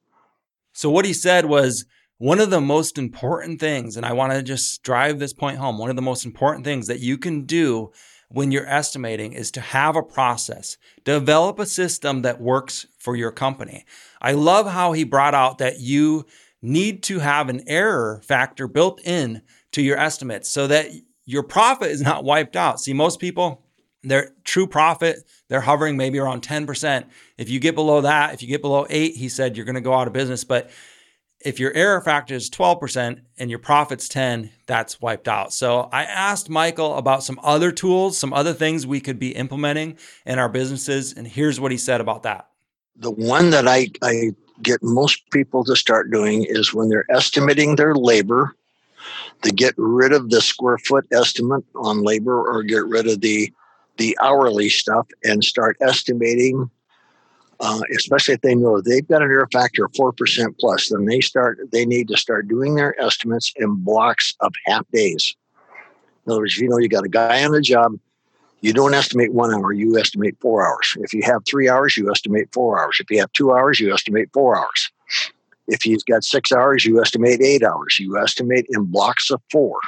So 0.72 0.90
what 0.90 1.06
he 1.06 1.14
said 1.14 1.46
was 1.46 1.86
one 2.18 2.40
of 2.40 2.50
the 2.50 2.60
most 2.60 2.98
important 2.98 3.60
things, 3.60 3.96
and 3.96 4.04
I 4.04 4.12
want 4.12 4.32
to 4.32 4.42
just 4.42 4.82
drive 4.82 5.18
this 5.18 5.32
point 5.32 5.58
home, 5.58 5.78
one 5.78 5.90
of 5.90 5.96
the 5.96 6.02
most 6.02 6.26
important 6.26 6.64
things 6.64 6.86
that 6.88 7.00
you 7.00 7.16
can 7.16 7.44
do 7.44 7.92
when 8.28 8.50
you're 8.50 8.66
estimating 8.66 9.32
is 9.32 9.50
to 9.52 9.60
have 9.60 9.96
a 9.96 10.02
process, 10.02 10.76
develop 11.04 11.58
a 11.58 11.66
system 11.66 12.22
that 12.22 12.40
works 12.40 12.86
for 12.98 13.16
your 13.16 13.30
company. 13.30 13.84
I 14.20 14.32
love 14.32 14.66
how 14.66 14.92
he 14.92 15.04
brought 15.04 15.34
out 15.34 15.58
that 15.58 15.80
you 15.80 16.26
need 16.60 17.02
to 17.04 17.20
have 17.20 17.48
an 17.48 17.62
error 17.66 18.20
factor 18.24 18.66
built 18.66 19.00
in 19.04 19.42
to 19.72 19.82
your 19.82 19.98
estimates 19.98 20.48
so 20.48 20.66
that 20.66 20.90
your 21.24 21.42
profit 21.42 21.90
is 21.90 22.00
not 22.00 22.24
wiped 22.24 22.56
out. 22.56 22.80
See, 22.80 22.92
most 22.92 23.20
people, 23.20 23.62
their 24.02 24.30
true 24.44 24.66
profit, 24.66 25.18
they're 25.48 25.60
hovering 25.60 25.96
maybe 25.96 26.18
around 26.18 26.42
10%. 26.42 27.04
If 27.38 27.48
you 27.48 27.60
get 27.60 27.74
below 27.74 28.00
that, 28.00 28.34
if 28.34 28.42
you 28.42 28.48
get 28.48 28.62
below 28.62 28.86
eight, 28.90 29.16
he 29.16 29.28
said 29.28 29.56
you're 29.56 29.66
going 29.66 29.74
to 29.74 29.80
go 29.80 29.94
out 29.94 30.06
of 30.06 30.12
business. 30.12 30.44
But 30.44 30.70
if 31.46 31.60
your 31.60 31.72
error 31.74 32.00
factor 32.00 32.34
is 32.34 32.50
12% 32.50 33.20
and 33.38 33.50
your 33.50 33.60
profit's 33.60 34.08
10, 34.08 34.50
that's 34.66 35.00
wiped 35.00 35.28
out. 35.28 35.52
So 35.52 35.88
I 35.92 36.02
asked 36.02 36.50
Michael 36.50 36.96
about 36.96 37.22
some 37.22 37.38
other 37.40 37.70
tools, 37.70 38.18
some 38.18 38.32
other 38.32 38.52
things 38.52 38.84
we 38.84 39.00
could 39.00 39.20
be 39.20 39.30
implementing 39.30 39.96
in 40.26 40.40
our 40.40 40.48
businesses. 40.48 41.12
And 41.12 41.24
here's 41.24 41.60
what 41.60 41.70
he 41.70 41.78
said 41.78 42.00
about 42.00 42.24
that. 42.24 42.48
The 42.96 43.12
one 43.12 43.50
that 43.50 43.68
I, 43.68 43.90
I 44.02 44.32
get 44.60 44.82
most 44.82 45.30
people 45.30 45.62
to 45.64 45.76
start 45.76 46.10
doing 46.10 46.44
is 46.48 46.74
when 46.74 46.88
they're 46.88 47.06
estimating 47.10 47.76
their 47.76 47.94
labor, 47.94 48.56
to 49.42 49.52
get 49.52 49.74
rid 49.76 50.12
of 50.12 50.30
the 50.30 50.40
square 50.40 50.78
foot 50.78 51.06
estimate 51.12 51.64
on 51.76 52.02
labor 52.02 52.44
or 52.44 52.64
get 52.64 52.84
rid 52.86 53.06
of 53.06 53.20
the 53.20 53.52
the 53.98 54.18
hourly 54.20 54.68
stuff 54.68 55.06
and 55.24 55.42
start 55.42 55.76
estimating 55.80 56.68
uh, 57.60 57.80
especially 57.96 58.34
if 58.34 58.40
they 58.42 58.54
know 58.54 58.80
they've 58.80 59.06
got 59.08 59.22
an 59.22 59.30
error 59.30 59.48
factor 59.52 59.84
of 59.84 59.92
4% 59.92 60.58
plus 60.58 60.88
then 60.90 61.06
they 61.06 61.20
start 61.20 61.58
they 61.72 61.86
need 61.86 62.08
to 62.08 62.16
start 62.16 62.48
doing 62.48 62.74
their 62.74 62.98
estimates 63.00 63.52
in 63.56 63.74
blocks 63.76 64.34
of 64.40 64.52
half 64.66 64.86
days. 64.92 65.34
In 66.26 66.32
other 66.32 66.42
words 66.42 66.54
if 66.54 66.60
you 66.60 66.68
know 66.68 66.78
you 66.78 66.88
got 66.88 67.04
a 67.04 67.08
guy 67.08 67.44
on 67.44 67.52
the 67.52 67.60
job 67.60 67.92
you 68.60 68.72
don't 68.72 68.94
estimate 68.94 69.32
one 69.32 69.54
hour 69.54 69.72
you 69.72 69.98
estimate 69.98 70.36
four 70.40 70.66
hours. 70.66 70.96
If 71.00 71.12
you 71.12 71.22
have 71.24 71.42
three 71.48 71.68
hours 71.68 71.96
you 71.96 72.10
estimate 72.10 72.48
four 72.52 72.80
hours. 72.80 72.98
If 73.00 73.10
you 73.10 73.20
have 73.20 73.32
two 73.32 73.52
hours 73.52 73.80
you 73.80 73.92
estimate 73.92 74.28
four 74.32 74.58
hours. 74.58 74.90
If 75.68 75.86
you've 75.86 76.04
got 76.04 76.24
six 76.24 76.52
hours 76.52 76.84
you 76.84 77.00
estimate 77.00 77.40
eight 77.40 77.62
hours. 77.62 77.98
You 77.98 78.18
estimate 78.18 78.66
in 78.70 78.84
blocks 78.84 79.30
of 79.30 79.40
four 79.50 79.78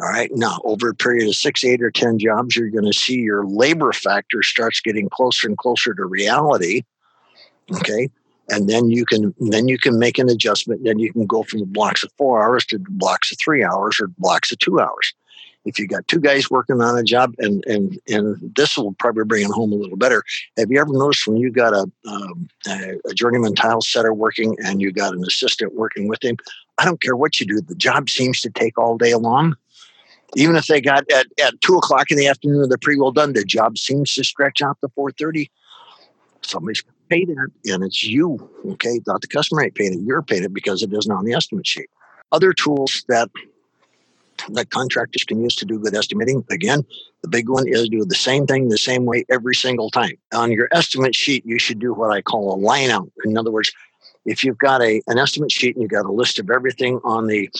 all 0.00 0.08
right. 0.08 0.30
Now, 0.34 0.60
over 0.64 0.88
a 0.88 0.94
period 0.94 1.28
of 1.28 1.36
six, 1.36 1.62
eight, 1.62 1.82
or 1.82 1.90
10 1.90 2.18
jobs, 2.18 2.56
you're 2.56 2.70
going 2.70 2.84
to 2.84 2.98
see 2.98 3.20
your 3.20 3.46
labor 3.46 3.92
factor 3.92 4.42
starts 4.42 4.80
getting 4.80 5.08
closer 5.08 5.46
and 5.46 5.56
closer 5.56 5.94
to 5.94 6.04
reality. 6.04 6.82
Okay. 7.72 8.10
And 8.50 8.68
then 8.68 8.88
you 8.88 9.06
can 9.06 9.34
then 9.38 9.68
you 9.68 9.78
can 9.78 9.98
make 9.98 10.18
an 10.18 10.28
adjustment. 10.28 10.84
Then 10.84 10.98
you 10.98 11.12
can 11.12 11.26
go 11.26 11.44
from 11.44 11.60
the 11.60 11.66
blocks 11.66 12.02
of 12.02 12.12
four 12.18 12.44
hours 12.44 12.66
to 12.66 12.78
blocks 12.78 13.32
of 13.32 13.38
three 13.42 13.64
hours 13.64 13.98
or 14.00 14.08
blocks 14.18 14.52
of 14.52 14.58
two 14.58 14.80
hours. 14.80 15.14
If 15.64 15.78
you 15.78 15.88
got 15.88 16.06
two 16.08 16.20
guys 16.20 16.50
working 16.50 16.82
on 16.82 16.98
a 16.98 17.02
job, 17.02 17.34
and 17.38 17.64
and 17.66 17.98
and 18.06 18.36
this 18.54 18.76
will 18.76 18.92
probably 18.98 19.24
bring 19.24 19.44
it 19.44 19.50
home 19.50 19.72
a 19.72 19.76
little 19.76 19.96
better. 19.96 20.22
Have 20.58 20.70
you 20.70 20.78
ever 20.78 20.92
noticed 20.92 21.26
when 21.26 21.38
you 21.38 21.50
got 21.50 21.72
a 21.72 21.90
um, 22.06 22.48
a 22.66 23.14
journeyman 23.14 23.54
tile 23.54 23.80
setter 23.80 24.12
working 24.12 24.58
and 24.62 24.82
you 24.82 24.92
got 24.92 25.14
an 25.14 25.24
assistant 25.24 25.74
working 25.74 26.06
with 26.06 26.22
him? 26.22 26.36
I 26.76 26.84
don't 26.84 27.00
care 27.00 27.16
what 27.16 27.40
you 27.40 27.46
do, 27.46 27.62
the 27.62 27.74
job 27.74 28.10
seems 28.10 28.42
to 28.42 28.50
take 28.50 28.76
all 28.76 28.98
day 28.98 29.14
long 29.14 29.56
even 30.36 30.56
if 30.56 30.66
they 30.66 30.80
got 30.80 31.10
at, 31.10 31.26
at 31.42 31.60
two 31.60 31.76
o'clock 31.76 32.10
in 32.10 32.16
the 32.16 32.28
afternoon, 32.28 32.68
they're 32.68 32.78
pretty 32.78 33.00
well 33.00 33.12
done. 33.12 33.32
The 33.32 33.44
job 33.44 33.78
seems 33.78 34.14
to 34.14 34.24
stretch 34.24 34.62
out 34.62 34.78
to 34.80 34.88
four 34.94 35.10
thirty. 35.12 35.50
Somebody's 36.42 36.82
paid 37.08 37.30
it, 37.30 37.72
and 37.72 37.84
it's 37.84 38.04
you. 38.04 38.50
Okay, 38.72 39.00
not 39.06 39.20
the 39.20 39.28
customer 39.28 39.62
ain't 39.64 39.74
paying 39.74 39.94
it. 39.94 40.00
You're 40.00 40.22
paying 40.22 40.44
it 40.44 40.52
because 40.52 40.82
it 40.82 40.92
isn't 40.92 41.12
on 41.12 41.24
the 41.24 41.34
estimate 41.34 41.66
sheet. 41.66 41.88
Other 42.32 42.52
tools 42.52 43.04
that 43.08 43.30
that 44.50 44.70
contractors 44.70 45.24
can 45.24 45.42
use 45.42 45.54
to 45.56 45.64
do 45.64 45.78
good 45.78 45.94
estimating. 45.94 46.44
Again, 46.50 46.84
the 47.22 47.28
big 47.28 47.48
one 47.48 47.66
is 47.66 47.88
do 47.88 48.04
the 48.04 48.14
same 48.14 48.46
thing 48.46 48.68
the 48.68 48.78
same 48.78 49.04
way 49.04 49.24
every 49.30 49.54
single 49.54 49.90
time. 49.90 50.16
On 50.32 50.50
your 50.50 50.68
estimate 50.72 51.14
sheet, 51.14 51.46
you 51.46 51.58
should 51.58 51.78
do 51.78 51.94
what 51.94 52.10
I 52.10 52.20
call 52.20 52.54
a 52.54 52.58
line 52.58 52.90
out. 52.90 53.10
In 53.24 53.38
other 53.38 53.50
words, 53.50 53.72
if 54.26 54.42
you've 54.42 54.58
got 54.58 54.82
a 54.82 55.00
an 55.06 55.18
estimate 55.18 55.52
sheet 55.52 55.76
and 55.76 55.82
you've 55.82 55.90
got 55.90 56.06
a 56.06 56.12
list 56.12 56.38
of 56.38 56.50
everything 56.50 57.00
on 57.04 57.26
the 57.26 57.50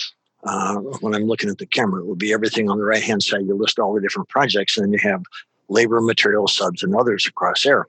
uh, 0.45 0.75
when 0.75 1.15
I'm 1.15 1.25
looking 1.25 1.49
at 1.49 1.57
the 1.57 1.65
camera, 1.65 2.01
it 2.01 2.05
will 2.05 2.15
be 2.15 2.31
everything 2.31 2.69
on 2.69 2.77
the 2.77 2.85
right 2.85 3.03
hand 3.03 3.23
side. 3.23 3.45
You 3.45 3.55
list 3.55 3.79
all 3.79 3.93
the 3.93 4.01
different 4.01 4.29
projects, 4.29 4.77
and 4.77 4.85
then 4.85 4.93
you 4.93 4.99
have 4.99 5.23
labor, 5.69 5.99
material, 6.01 6.47
subs, 6.47 6.83
and 6.83 6.95
others 6.95 7.25
across 7.25 7.63
there. 7.63 7.87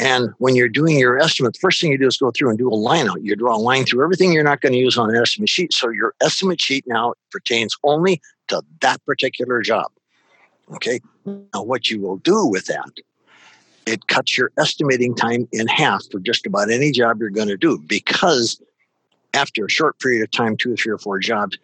And 0.00 0.30
when 0.38 0.54
you're 0.54 0.68
doing 0.68 0.98
your 0.98 1.18
estimate, 1.18 1.54
the 1.54 1.58
first 1.58 1.80
thing 1.80 1.90
you 1.90 1.98
do 1.98 2.06
is 2.06 2.16
go 2.16 2.30
through 2.30 2.50
and 2.50 2.58
do 2.58 2.68
a 2.68 2.74
line 2.74 3.08
out. 3.08 3.22
You 3.22 3.34
draw 3.34 3.56
a 3.56 3.58
line 3.58 3.84
through 3.84 4.04
everything 4.04 4.32
you're 4.32 4.44
not 4.44 4.60
going 4.60 4.72
to 4.72 4.78
use 4.78 4.96
on 4.96 5.10
an 5.10 5.20
estimate 5.20 5.48
sheet. 5.48 5.72
So 5.74 5.90
your 5.90 6.14
estimate 6.20 6.60
sheet 6.60 6.84
now 6.86 7.14
pertains 7.30 7.76
only 7.82 8.20
to 8.46 8.62
that 8.80 9.04
particular 9.04 9.60
job. 9.60 9.90
Okay. 10.74 11.00
Now, 11.26 11.62
what 11.62 11.90
you 11.90 12.00
will 12.00 12.18
do 12.18 12.46
with 12.46 12.66
that, 12.66 12.90
it 13.86 14.06
cuts 14.06 14.38
your 14.38 14.52
estimating 14.56 15.14
time 15.14 15.48
in 15.50 15.66
half 15.66 16.04
for 16.12 16.20
just 16.20 16.46
about 16.46 16.70
any 16.70 16.92
job 16.92 17.18
you're 17.20 17.30
going 17.30 17.48
to 17.48 17.56
do 17.56 17.78
because 17.86 18.60
after 19.34 19.64
a 19.64 19.70
short 19.70 19.98
period 20.00 20.22
of 20.22 20.30
time, 20.30 20.56
two 20.56 20.72
or 20.72 20.76
three 20.76 20.92
or 20.92 20.98
four 20.98 21.18
jobs, 21.18 21.58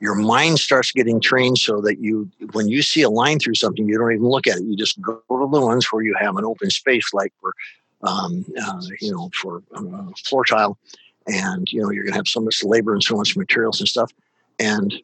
your 0.00 0.14
mind 0.14 0.58
starts 0.58 0.92
getting 0.92 1.20
trained 1.20 1.58
so 1.58 1.80
that 1.80 1.98
you, 2.00 2.30
when 2.52 2.68
you 2.68 2.82
see 2.82 3.02
a 3.02 3.08
line 3.08 3.38
through 3.38 3.54
something, 3.54 3.88
you 3.88 3.96
don't 3.96 4.12
even 4.12 4.26
look 4.26 4.46
at 4.46 4.58
it. 4.58 4.64
You 4.64 4.76
just 4.76 5.00
go 5.00 5.14
to 5.14 5.48
the 5.50 5.60
ones 5.60 5.86
where 5.86 6.02
you 6.02 6.14
have 6.20 6.36
an 6.36 6.44
open 6.44 6.70
space, 6.70 7.14
like 7.14 7.32
for, 7.40 7.54
um, 8.02 8.44
uh, 8.60 8.80
you 9.00 9.10
know, 9.10 9.30
for 9.34 9.62
uh, 9.74 10.10
floor 10.24 10.44
tile, 10.44 10.78
and 11.26 11.70
you 11.72 11.80
know 11.80 11.90
you're 11.90 12.04
going 12.04 12.12
to 12.12 12.18
have 12.18 12.28
so 12.28 12.40
much 12.40 12.62
labor 12.62 12.92
and 12.92 13.02
so 13.02 13.16
much 13.16 13.36
materials 13.36 13.80
and 13.80 13.88
stuff, 13.88 14.12
and 14.58 14.94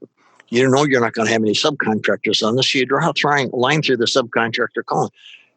you 0.51 0.71
know 0.71 0.85
you're 0.85 1.01
not 1.01 1.15
going 1.15 1.27
to 1.27 1.33
have 1.33 1.43
any 1.43 1.55
subcontractors 1.55 2.47
on 2.47 2.55
this. 2.55 2.75
You 2.75 2.85
draw 2.85 3.11
a 3.11 3.47
line 3.57 3.83
through 3.83 3.97
the 3.97 4.05
subcontractor 4.05 4.85
column 4.85 5.11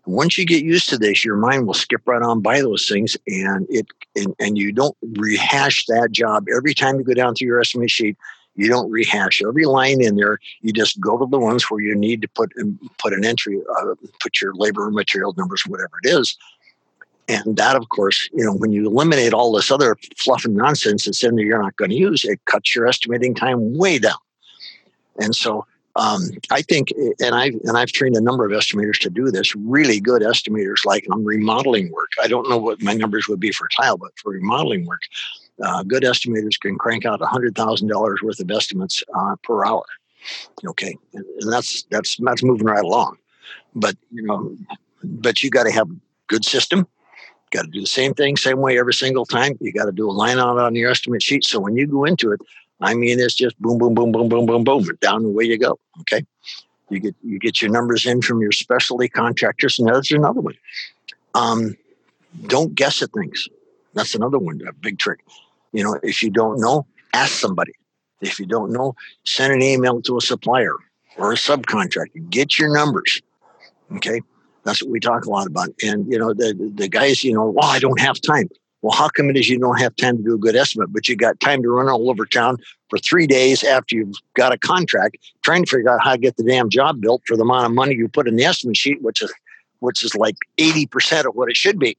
once 0.06 0.38
you 0.38 0.46
get 0.46 0.64
used 0.64 0.90
to 0.90 0.98
this, 0.98 1.26
your 1.26 1.36
mind 1.36 1.66
will 1.66 1.74
skip 1.74 2.02
right 2.06 2.22
on 2.22 2.42
by 2.42 2.62
those 2.62 2.88
things, 2.88 3.18
and 3.28 3.66
it 3.70 3.88
and, 4.16 4.36
and 4.40 4.58
you 4.58 4.72
don't 4.72 4.96
rehash 5.18 5.86
that 5.88 6.12
job 6.12 6.46
every 6.56 6.74
time 6.74 6.98
you 6.98 7.04
go 7.04 7.14
down 7.14 7.36
through 7.36 7.48
your 7.48 7.60
estimate 7.60 7.92
sheet. 7.92 8.18
You 8.56 8.70
don't 8.70 8.90
rehash 8.90 9.42
every 9.46 9.66
line 9.66 10.02
in 10.02 10.16
there. 10.16 10.40
You 10.62 10.72
just 10.72 11.00
go 11.02 11.18
to 11.18 11.26
the 11.26 11.40
ones 11.40 11.64
where 11.64 11.82
you 11.82 11.96
need 11.96 12.22
to 12.22 12.28
put 12.30 12.54
put 12.98 13.14
an 13.14 13.26
entry, 13.26 13.62
uh, 13.78 13.96
put 14.22 14.40
your 14.42 14.54
labor 14.54 14.90
material 14.92 15.34
numbers, 15.38 15.64
whatever 15.68 15.98
it 16.04 16.10
is. 16.10 16.38
And 17.28 17.58
that, 17.58 17.76
of 17.76 17.90
course, 17.90 18.30
you 18.34 18.46
know, 18.46 18.54
when 18.54 18.72
you 18.72 18.86
eliminate 18.86 19.34
all 19.34 19.52
this 19.52 19.72
other 19.72 19.98
fluff 20.16 20.46
and 20.46 20.56
nonsense 20.56 21.06
that's 21.06 21.24
in 21.24 21.36
there 21.36 21.46
you're 21.46 21.62
not 21.62 21.76
going 21.76 21.90
to 21.90 21.98
use, 21.98 22.24
it 22.24 22.40
cuts 22.46 22.76
your 22.76 22.88
estimating 22.88 23.34
time 23.34 23.76
way 23.76 23.98
down. 23.98 24.14
And 25.20 25.36
so 25.36 25.66
um, 25.96 26.22
I 26.52 26.62
think, 26.62 26.92
and 27.22 27.34
I 27.34 27.46
and 27.64 27.78
I've 27.78 27.92
trained 27.92 28.18
a 28.18 28.22
number 28.22 28.46
of 28.46 28.52
estimators 28.52 29.00
to 29.00 29.10
do 29.10 29.32
this. 29.32 29.56
Really 29.56 30.02
good 30.02 30.22
estimators, 30.22 30.86
like 30.86 31.06
on 31.12 31.24
remodeling 31.24 31.92
work. 31.92 32.10
I 32.22 32.28
don't 32.28 32.50
know 32.50 32.58
what 32.58 32.82
my 32.82 32.94
numbers 32.94 33.28
would 33.30 33.40
be 33.40 33.52
for 33.52 33.70
tile, 33.70 33.98
but 33.98 34.12
for 34.22 34.34
remodeling 34.34 34.86
work, 34.86 35.02
uh, 35.64 35.84
good 35.84 36.04
estimators 36.04 36.60
can 36.60 36.78
crank 36.78 37.06
out 37.06 37.22
hundred 37.22 37.56
thousand 37.56 37.88
dollars 37.88 38.22
worth 38.22 38.40
of 38.42 38.52
estimates 38.52 39.04
uh, 39.16 39.36
per 39.44 39.66
hour. 39.66 39.86
Okay, 40.68 40.98
and, 41.14 41.26
and 41.40 41.54
that's 41.54 41.84
that's 41.84 42.18
that's 42.18 42.44
moving 42.44 42.68
right 42.68 42.84
along. 42.84 43.18
But 43.74 43.96
you 44.12 44.24
know, 44.24 44.58
but 45.02 45.44
you 45.44 45.50
got 45.50 45.64
to 45.64 45.72
have 45.72 45.90
a 45.90 45.96
good 46.28 46.44
system. 46.44 46.88
Got 47.52 47.66
to 47.66 47.72
do 47.72 47.80
the 47.80 47.88
same 47.88 48.14
thing, 48.14 48.36
same 48.36 48.60
way 48.60 48.78
every 48.78 48.94
single 48.94 49.26
time. 49.26 49.58
You 49.62 49.72
got 49.72 49.86
to 49.86 49.94
do 49.94 50.10
a 50.10 50.12
line 50.12 50.40
out 50.40 50.58
on 50.58 50.76
your 50.76 50.92
estimate 50.92 51.24
sheet. 51.24 51.46
So 51.46 51.60
when 51.60 51.78
you 51.78 51.88
go 51.88 52.04
into 52.04 52.34
it, 52.34 52.42
I 52.82 52.94
mean, 52.94 53.20
it's 53.20 53.36
just 53.36 53.60
boom, 53.60 53.78
boom, 53.78 53.94
boom, 53.94 54.12
boom, 54.12 54.28
boom, 54.28 54.46
boom, 54.46 54.64
boom, 54.64 54.86
down 55.02 55.24
the 55.24 55.30
way 55.30 55.46
you 55.46 55.58
go. 55.58 55.80
Okay, 56.02 56.26
you 56.90 57.00
get 57.00 57.16
you 57.24 57.40
get 57.40 57.62
your 57.62 57.72
numbers 57.72 58.06
in 58.06 58.22
from 58.22 58.42
your 58.42 58.52
specialty 58.52 59.08
contractors, 59.08 59.80
and 59.80 59.88
that's 59.88 60.12
another 60.12 60.42
one. 60.42 60.56
Um, 61.34 61.76
don't 62.48 62.76
guess 62.76 63.02
at 63.02 63.12
things. 63.12 63.48
That's 63.94 64.14
another 64.14 64.40
one, 64.40 64.62
a 64.68 64.74
big 64.74 65.00
trick. 65.00 65.22
You 65.72 65.84
know, 65.84 66.00
if 66.04 66.22
you 66.22 66.30
don't 66.30 66.60
know, 66.60 66.86
ask 67.14 67.32
somebody. 67.32 67.72
If 68.22 68.40
you 68.40 68.46
don't 68.46 68.72
know, 68.72 68.96
send 69.26 69.54
an 69.54 69.62
email 69.62 70.02
to 70.02 70.18
a 70.18 70.22
supplier 70.22 70.76
or 71.18 71.32
a 71.32 71.36
subcontractor. 71.36 72.30
Get 72.30 72.58
your 72.58 72.74
numbers. 72.74 73.22
Okay, 73.96 74.22
that's 74.64 74.84
what 74.84 74.92
we 74.92 75.00
talk 75.00 75.26
a 75.26 75.30
lot 75.30 75.48
about. 75.48 75.70
And 75.84 76.12
you 76.12 76.20
know, 76.20 76.34
the 76.34 76.72
the 76.76 76.90
guys, 76.90 77.24
you 77.24 77.34
know, 77.34 77.50
well, 77.50 77.70
I 77.70 77.80
don't 77.80 78.00
have 78.00 78.20
time. 78.20 78.50
Well, 78.82 78.96
how 78.96 79.10
come 79.10 79.30
it 79.30 79.38
is 79.38 79.50
you 79.50 79.58
don't 79.58 79.80
have 79.80 79.96
time 79.96 80.18
to 80.18 80.24
do 80.24 80.36
a 80.36 80.38
good 80.38 80.56
estimate, 80.56 80.94
but 80.94 81.08
you 81.08 81.16
got 81.16 81.40
time 81.40 81.64
to 81.64 81.70
run 81.70 81.90
all 81.90 82.10
over 82.10 82.26
town 82.26 82.58
for 82.90 83.00
three 83.00 83.26
days 83.26 83.64
after 83.64 83.96
you've 83.96 84.16
got 84.36 84.54
a 84.54 84.58
contract, 84.58 85.18
trying 85.42 85.66
to 85.66 85.70
figure 85.70 85.90
out 85.90 86.04
how 86.04 86.12
to 86.12 86.18
get 86.20 86.38
the 86.38 86.44
damn 86.44 86.70
job 86.70 87.02
built 87.02 87.24
for 87.26 87.36
the 87.36 87.44
amount 87.44 87.66
of 87.66 87.72
money 87.72 87.96
you 87.96 88.08
put 88.08 88.28
in 88.28 88.36
the 88.36 88.46
estimate 88.46 88.78
sheet, 88.78 89.02
which 89.02 89.22
is 89.22 89.34
which 89.80 90.04
is 90.04 90.16
like 90.16 90.38
80% 90.58 91.26
of 91.26 91.36
what 91.36 91.50
it 91.50 91.58
should 91.58 91.78
be. 91.80 91.98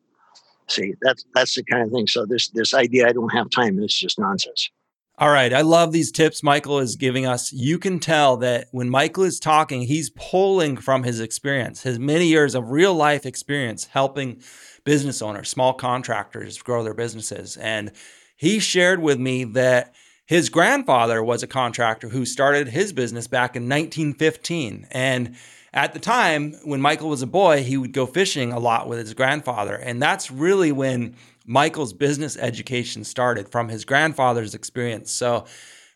See, 0.68 0.95
that's 1.02 1.25
that's 1.35 1.54
the 1.54 1.64
kind 1.64 1.83
of 1.83 1.92
thing. 1.92 2.06
So 2.06 2.26
this 2.26 2.49
this 2.50 2.75
idea 2.75 3.09
I 3.09 3.12
don't 3.12 3.30
have 3.30 3.50
time 3.50 3.78
is 3.78 3.97
just 3.97 4.18
nonsense. 4.18 4.71
All 5.18 5.30
right. 5.30 5.52
I 5.54 5.62
love 5.62 5.92
these 5.92 6.12
tips 6.12 6.42
Michael 6.42 6.78
is 6.78 6.95
giving 6.95 7.25
us. 7.25 7.50
You 7.50 7.78
can 7.78 8.00
tell 8.00 8.37
that 8.38 8.68
when 8.71 8.90
Michael 8.90 9.25
is 9.25 9.40
talking, 9.40 9.83
he's 9.83 10.11
pulling 10.11 10.76
from 10.76 11.04
his 11.04 11.21
experience, 11.21 11.83
his 11.83 11.99
many 11.99 12.26
years 12.26 12.54
of 12.54 12.71
real 12.71 12.92
life 12.92 13.25
experience 13.25 13.87
helping 13.87 14.42
business 14.87 15.21
owners, 15.21 15.50
small 15.50 15.75
contractors 15.75 16.62
grow 16.62 16.83
their 16.83 16.95
businesses. 16.95 17.59
And 17.59 17.93
he 18.37 18.59
shared 18.59 19.02
with 19.02 19.19
me 19.19 19.45
that 19.45 19.95
his 20.25 20.49
grandfather 20.49 21.23
was 21.23 21.43
a 21.43 21.47
contractor 21.47 22.09
who 22.09 22.25
started 22.25 22.69
his 22.69 22.95
business 22.95 23.26
back 23.26 23.55
in 23.55 23.64
1915. 23.64 24.87
And 24.90 25.37
at 25.75 25.93
the 25.93 25.99
time, 25.99 26.55
when 26.64 26.81
Michael 26.81 27.11
was 27.11 27.21
a 27.21 27.26
boy, 27.26 27.62
he 27.62 27.76
would 27.76 27.93
go 27.93 28.07
fishing 28.07 28.52
a 28.52 28.59
lot 28.59 28.88
with 28.88 28.99
his 28.99 29.12
grandfather. 29.12 29.75
And 29.75 30.00
that's 30.00 30.31
really 30.31 30.73
when 30.73 31.16
Michael's 31.45 31.93
business 31.93 32.37
education 32.37 33.05
started 33.05 33.49
from 33.50 33.69
his 33.69 33.85
grandfather's 33.85 34.55
experience. 34.55 35.12
So, 35.12 35.45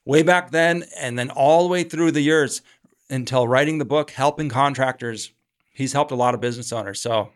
way 0.05 0.23
back 0.23 0.51
then, 0.51 0.85
and 0.99 1.19
then 1.19 1.31
all 1.31 1.63
the 1.63 1.69
way 1.69 1.85
through 1.85 2.13
the 2.13 2.21
years 2.21 2.63
until 3.09 3.47
writing 3.47 3.79
the 3.79 3.85
book, 3.85 4.11
helping 4.11 4.49
contractors, 4.49 5.33
he's 5.73 5.93
helped 5.93 6.13
a 6.13 6.17
lot 6.17 6.35
of 6.35 6.41
business 6.41 6.73
owners. 6.73 7.01
So, 7.01 7.31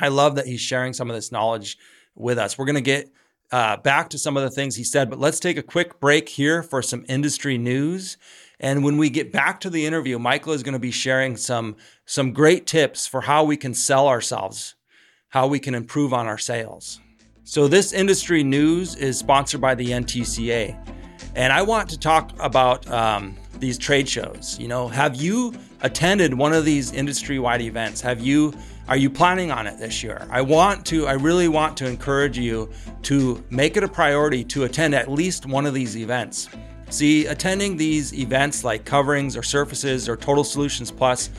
I 0.00 0.08
love 0.08 0.36
that 0.36 0.46
he's 0.46 0.60
sharing 0.60 0.92
some 0.92 1.10
of 1.10 1.16
this 1.16 1.30
knowledge 1.32 1.78
with 2.14 2.38
us. 2.38 2.56
We're 2.56 2.66
going 2.66 2.74
to 2.76 2.80
get 2.80 3.10
uh, 3.52 3.76
back 3.78 4.10
to 4.10 4.18
some 4.18 4.36
of 4.36 4.42
the 4.42 4.50
things 4.50 4.76
he 4.76 4.84
said, 4.84 5.10
but 5.10 5.18
let's 5.18 5.40
take 5.40 5.56
a 5.56 5.62
quick 5.62 6.00
break 6.00 6.28
here 6.28 6.62
for 6.62 6.82
some 6.82 7.04
industry 7.08 7.58
news. 7.58 8.16
And 8.60 8.84
when 8.84 8.96
we 8.96 9.10
get 9.10 9.32
back 9.32 9.60
to 9.60 9.70
the 9.70 9.86
interview, 9.86 10.18
Michael 10.18 10.52
is 10.52 10.62
going 10.62 10.74
to 10.74 10.78
be 10.78 10.90
sharing 10.90 11.36
some, 11.36 11.76
some 12.04 12.32
great 12.32 12.66
tips 12.66 13.06
for 13.06 13.22
how 13.22 13.44
we 13.44 13.56
can 13.56 13.74
sell 13.74 14.06
ourselves, 14.06 14.74
how 15.30 15.46
we 15.46 15.58
can 15.58 15.74
improve 15.74 16.12
on 16.12 16.26
our 16.26 16.38
sales. 16.38 17.00
So, 17.42 17.66
this 17.66 17.92
industry 17.92 18.44
news 18.44 18.94
is 18.94 19.18
sponsored 19.18 19.60
by 19.60 19.74
the 19.74 19.88
NTCA. 19.88 20.76
And 21.34 21.52
I 21.52 21.62
want 21.62 21.88
to 21.90 21.98
talk 21.98 22.32
about 22.38 22.88
um, 22.90 23.36
these 23.58 23.78
trade 23.78 24.08
shows. 24.08 24.58
You 24.60 24.68
know, 24.68 24.88
have 24.88 25.16
you 25.16 25.54
attended 25.80 26.34
one 26.34 26.52
of 26.52 26.64
these 26.64 26.92
industry 26.92 27.38
wide 27.38 27.62
events? 27.62 28.00
Have 28.00 28.20
you 28.20 28.52
are 28.90 28.96
you 28.96 29.08
planning 29.08 29.52
on 29.52 29.68
it 29.68 29.78
this 29.78 30.02
year? 30.02 30.26
I 30.30 30.40
want 30.42 30.84
to, 30.86 31.06
I 31.06 31.12
really 31.12 31.46
want 31.46 31.76
to 31.76 31.86
encourage 31.86 32.36
you 32.36 32.68
to 33.02 33.42
make 33.48 33.76
it 33.76 33.84
a 33.84 33.88
priority 33.88 34.42
to 34.46 34.64
attend 34.64 34.96
at 34.96 35.08
least 35.08 35.46
one 35.46 35.64
of 35.64 35.72
these 35.72 35.96
events. 35.96 36.48
See, 36.88 37.26
attending 37.26 37.76
these 37.76 38.12
events 38.12 38.64
like 38.64 38.84
coverings 38.84 39.36
or 39.36 39.44
surfaces 39.44 40.08
or 40.08 40.16
Total 40.16 40.42
Solutions 40.42 40.90
Plus, 40.90 41.30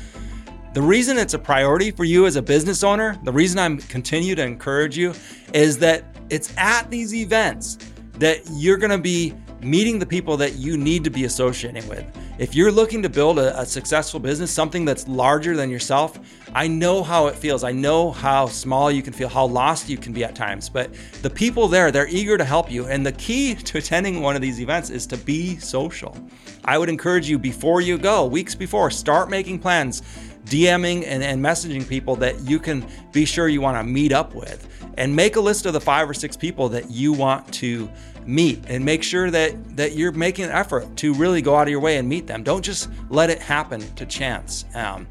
the 0.74 0.81
reason 0.81 1.17
it's 1.17 1.34
a 1.34 1.39
priority 1.39 1.91
for 1.91 2.05
you 2.05 2.25
as 2.25 2.38
a 2.38 2.41
business 2.41 2.86
owner, 2.86 3.20
the 3.25 3.34
reason 3.34 3.60
I'm 3.60 3.79
continue 3.79 4.34
to 4.34 4.43
encourage 4.43 4.98
you 4.98 5.13
is 5.53 5.77
that 5.79 6.05
it's 6.29 6.53
at 6.58 6.89
these 6.89 7.13
events 7.13 7.79
that 8.13 8.39
you're 8.51 8.77
going 8.77 8.91
to 8.91 8.98
be 8.98 9.34
meeting 9.63 9.99
the 9.99 10.05
people 10.05 10.37
that 10.37 10.55
you 10.55 10.77
need 10.77 11.03
to 11.03 11.09
be 11.09 11.25
associating 11.25 11.87
with. 11.87 12.05
If 12.39 12.55
you're 12.55 12.71
looking 12.71 13.01
to 13.03 13.09
build 13.09 13.37
a, 13.37 13.59
a, 13.59 13.65
successful 13.65 14.19
business, 14.19 14.51
something 14.51 14.85
that's 14.85 15.07
larger 15.07 15.55
than 15.55 15.69
yourself, 15.69 16.19
I 16.53 16.67
know 16.67 17.03
how 17.03 17.27
it 17.27 17.35
feels. 17.35 17.63
I 17.63 17.71
know 17.71 18.11
how 18.11 18.47
small 18.47 18.91
you 18.91 19.01
can 19.01 19.13
feel, 19.13 19.29
how 19.29 19.45
lost 19.45 19.89
you 19.89 19.97
can 19.97 20.13
be 20.13 20.23
at 20.23 20.35
times. 20.35 20.69
But 20.69 20.91
the 21.21 21.29
people 21.29 21.67
there, 21.67 21.91
they're 21.91 22.07
eager 22.07 22.37
to 22.37 22.43
help 22.43 22.71
you. 22.71 22.87
And 22.87 23.05
the 23.05 23.11
key 23.13 23.55
to 23.71 23.77
attending 23.77 24.21
one 24.21 24.35
of 24.35 24.41
these 24.41 24.59
events 24.59 24.89
is 24.89 25.05
to 25.07 25.17
be 25.17 25.57
social. 25.57 26.17
I 26.65 26.77
would 26.77 26.89
encourage 26.89 27.29
you 27.29 27.37
before 27.37 27.81
you 27.81 27.97
go, 27.97 28.25
weeks 28.25 28.55
before, 28.55 28.89
start 28.91 29.29
making 29.29 29.59
plans. 29.59 30.01
DMing 30.45 31.03
and, 31.05 31.23
and 31.23 31.39
messaging 31.39 31.87
people 31.87 32.15
that 32.15 32.39
you 32.41 32.59
can 32.59 32.83
be 33.11 33.25
sure 33.25 33.47
you 33.47 33.61
want 33.61 33.77
to 33.77 33.83
meet 33.83 34.11
up 34.11 34.33
with 34.33 34.67
and 34.97 35.15
make 35.15 35.35
a 35.35 35.39
list 35.39 35.65
of 35.65 35.73
the 35.73 35.79
five 35.79 36.09
or 36.09 36.13
six 36.13 36.35
people 36.35 36.67
that 36.69 36.89
you 36.89 37.13
want 37.13 37.51
to 37.53 37.89
meet 38.31 38.63
and 38.67 38.83
make 38.83 39.03
sure 39.03 39.29
that 39.29 39.75
that 39.75 39.93
you're 39.93 40.11
making 40.11 40.45
an 40.45 40.51
effort 40.51 40.95
to 40.97 41.13
really 41.13 41.41
go 41.41 41.55
out 41.55 41.63
of 41.63 41.69
your 41.69 41.79
way 41.79 41.97
and 41.97 42.07
meet 42.07 42.27
them. 42.27 42.43
Don't 42.43 42.63
just 42.63 42.89
let 43.09 43.29
it 43.29 43.39
happen 43.39 43.81
to 43.95 44.05
chance. 44.05 44.65
Um, 44.73 45.07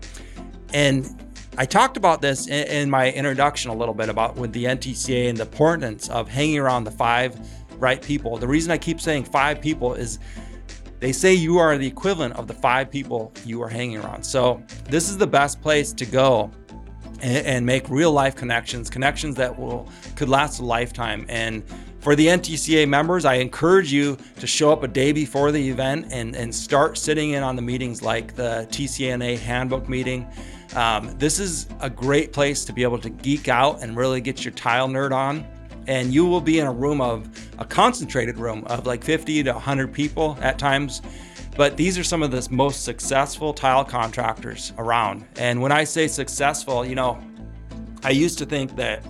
and 0.73 1.33
i 1.59 1.67
talked 1.67 1.97
about 1.97 2.23
this 2.23 2.47
in, 2.47 2.67
in, 2.69 2.91
my 2.91 3.11
introduction 3.11 3.73
a 3.73 3.75
little 3.75 3.95
bit 3.95 4.09
about 4.09 4.37
with 4.37 4.53
the 4.53 4.65
ntca 4.65 5.29
and 5.29 5.37
the 5.37 5.43
importance 5.43 6.09
of 6.09 6.29
hanging 6.29 6.59
around 6.59 6.85
the 6.85 6.91
five 6.91 7.37
right 7.79 8.00
people. 8.03 8.37
The 8.37 8.49
reason 8.49 8.71
i 8.71 8.79
keep 8.79 9.00
saying 9.00 9.25
five 9.25 9.61
people 9.61 9.95
is 9.95 10.19
they 11.00 11.12
say 11.12 11.35
you 11.35 11.59
are 11.59 11.77
the 11.77 11.87
equivalent 11.87 12.37
of 12.37 12.47
the 12.47 12.55
five 12.55 12.91
people 12.91 13.33
you 13.45 13.63
are 13.63 13.69
hanging 13.69 13.99
around. 13.99 14.23
So 14.23 14.63
this 14.85 15.09
is 15.09 15.17
the 15.17 15.26
best 15.26 15.61
place 15.63 15.93
to 15.95 16.06
go 16.06 16.50
and, 17.23 17.47
and 17.47 17.67
make 17.67 17.89
real 17.89 18.13
life 18.13 18.37
connections 18.37 18.89
connections 18.89 19.35
that 19.37 19.59
will 19.59 19.89
could 20.15 20.28
last 20.28 20.61
a 20.61 20.65
lifetime. 20.65 21.26
And 21.28 21.65
for 22.00 22.17
the 22.17 22.28
NTCA 22.28 22.89
members, 22.89 23.26
I 23.26 23.34
encourage 23.34 23.93
you 23.93 24.17
to 24.39 24.47
show 24.47 24.73
up 24.73 24.82
a 24.82 24.89
day 24.89 25.13
before 25.13 25.52
the 25.52 25.69
event 25.69 26.06
and, 26.10 26.34
and 26.34 26.54
start 26.54 26.97
sitting 26.97 27.32
in 27.32 27.43
on 27.43 27.56
the 27.56 27.63
meetings 27.63 28.00
like 28.00 28.34
the 28.34 28.67
TCNA 28.71 29.39
handbook 29.39 29.86
meeting. 29.86 30.26
Um, 30.75 31.15
this 31.19 31.39
is 31.39 31.67
a 31.80 31.91
great 31.91 32.32
place 32.32 32.65
to 32.65 32.73
be 32.73 32.82
able 32.82 32.99
to 33.00 33.10
geek 33.10 33.49
out 33.49 33.82
and 33.82 33.97
really 33.97 34.23
get 34.23 34.45
your 34.45 34.52
tile 34.52 34.89
nerd 34.89 35.13
on. 35.13 35.47
And 35.86 36.13
you 36.15 36.25
will 36.25 36.41
be 36.41 36.58
in 36.58 36.67
a 36.67 36.73
room 36.73 37.02
of 37.02 37.28
a 37.58 37.67
concentrated 37.67 38.39
room 38.39 38.65
of 38.67 38.86
like 38.86 39.04
50 39.04 39.43
to 39.43 39.52
100 39.52 39.93
people 39.93 40.39
at 40.41 40.58
times. 40.58 41.02
But 41.54 41.76
these 41.76 41.99
are 41.99 42.04
some 42.04 42.23
of 42.23 42.30
the 42.30 42.47
most 42.50 42.84
successful 42.84 43.52
tile 43.52 43.84
contractors 43.84 44.73
around. 44.78 45.26
And 45.36 45.60
when 45.60 45.73
I 45.73 45.84
say 45.84 46.06
successful, 46.06 46.86
you 46.86 46.95
know, 46.95 47.21
I 48.02 48.10
used 48.10 48.39
to 48.39 48.47
think 48.47 48.76
that 48.76 49.04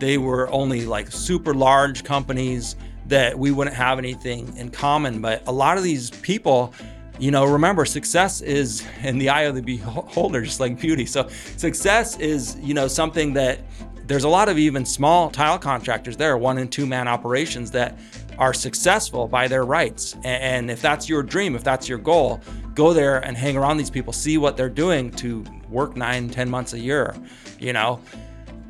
they 0.00 0.18
were 0.18 0.50
only 0.50 0.86
like 0.86 1.12
super 1.12 1.54
large 1.54 2.02
companies 2.04 2.76
that 3.06 3.38
we 3.38 3.50
wouldn't 3.50 3.76
have 3.76 3.98
anything 3.98 4.56
in 4.56 4.70
common. 4.70 5.20
But 5.20 5.46
a 5.46 5.52
lot 5.52 5.76
of 5.76 5.84
these 5.84 6.10
people, 6.10 6.72
you 7.18 7.30
know, 7.30 7.44
remember 7.44 7.84
success 7.84 8.40
is 8.40 8.84
in 9.02 9.18
the 9.18 9.28
eye 9.28 9.42
of 9.42 9.54
the 9.54 9.62
beholder, 9.62 10.42
just 10.42 10.60
like 10.60 10.80
beauty. 10.80 11.06
So 11.06 11.28
success 11.56 12.18
is, 12.18 12.56
you 12.60 12.72
know, 12.72 12.88
something 12.88 13.34
that 13.34 13.60
there's 14.06 14.24
a 14.24 14.28
lot 14.28 14.48
of 14.48 14.58
even 14.58 14.84
small 14.84 15.30
tile 15.30 15.58
contractors 15.58 16.16
there, 16.16 16.36
one 16.36 16.58
and 16.58 16.70
two 16.70 16.86
man 16.86 17.06
operations 17.06 17.70
that 17.72 17.98
are 18.38 18.54
successful 18.54 19.28
by 19.28 19.46
their 19.46 19.64
rights. 19.64 20.16
And 20.24 20.70
if 20.70 20.80
that's 20.80 21.08
your 21.08 21.22
dream, 21.22 21.54
if 21.54 21.62
that's 21.62 21.88
your 21.88 21.98
goal, 21.98 22.40
go 22.74 22.92
there 22.92 23.18
and 23.24 23.36
hang 23.36 23.56
around 23.56 23.76
these 23.76 23.90
people, 23.90 24.12
see 24.12 24.38
what 24.38 24.56
they're 24.56 24.68
doing 24.68 25.10
to 25.12 25.44
work 25.68 25.96
nine, 25.96 26.30
ten 26.30 26.48
months 26.48 26.72
a 26.72 26.78
year, 26.78 27.14
you 27.58 27.72
know. 27.72 28.00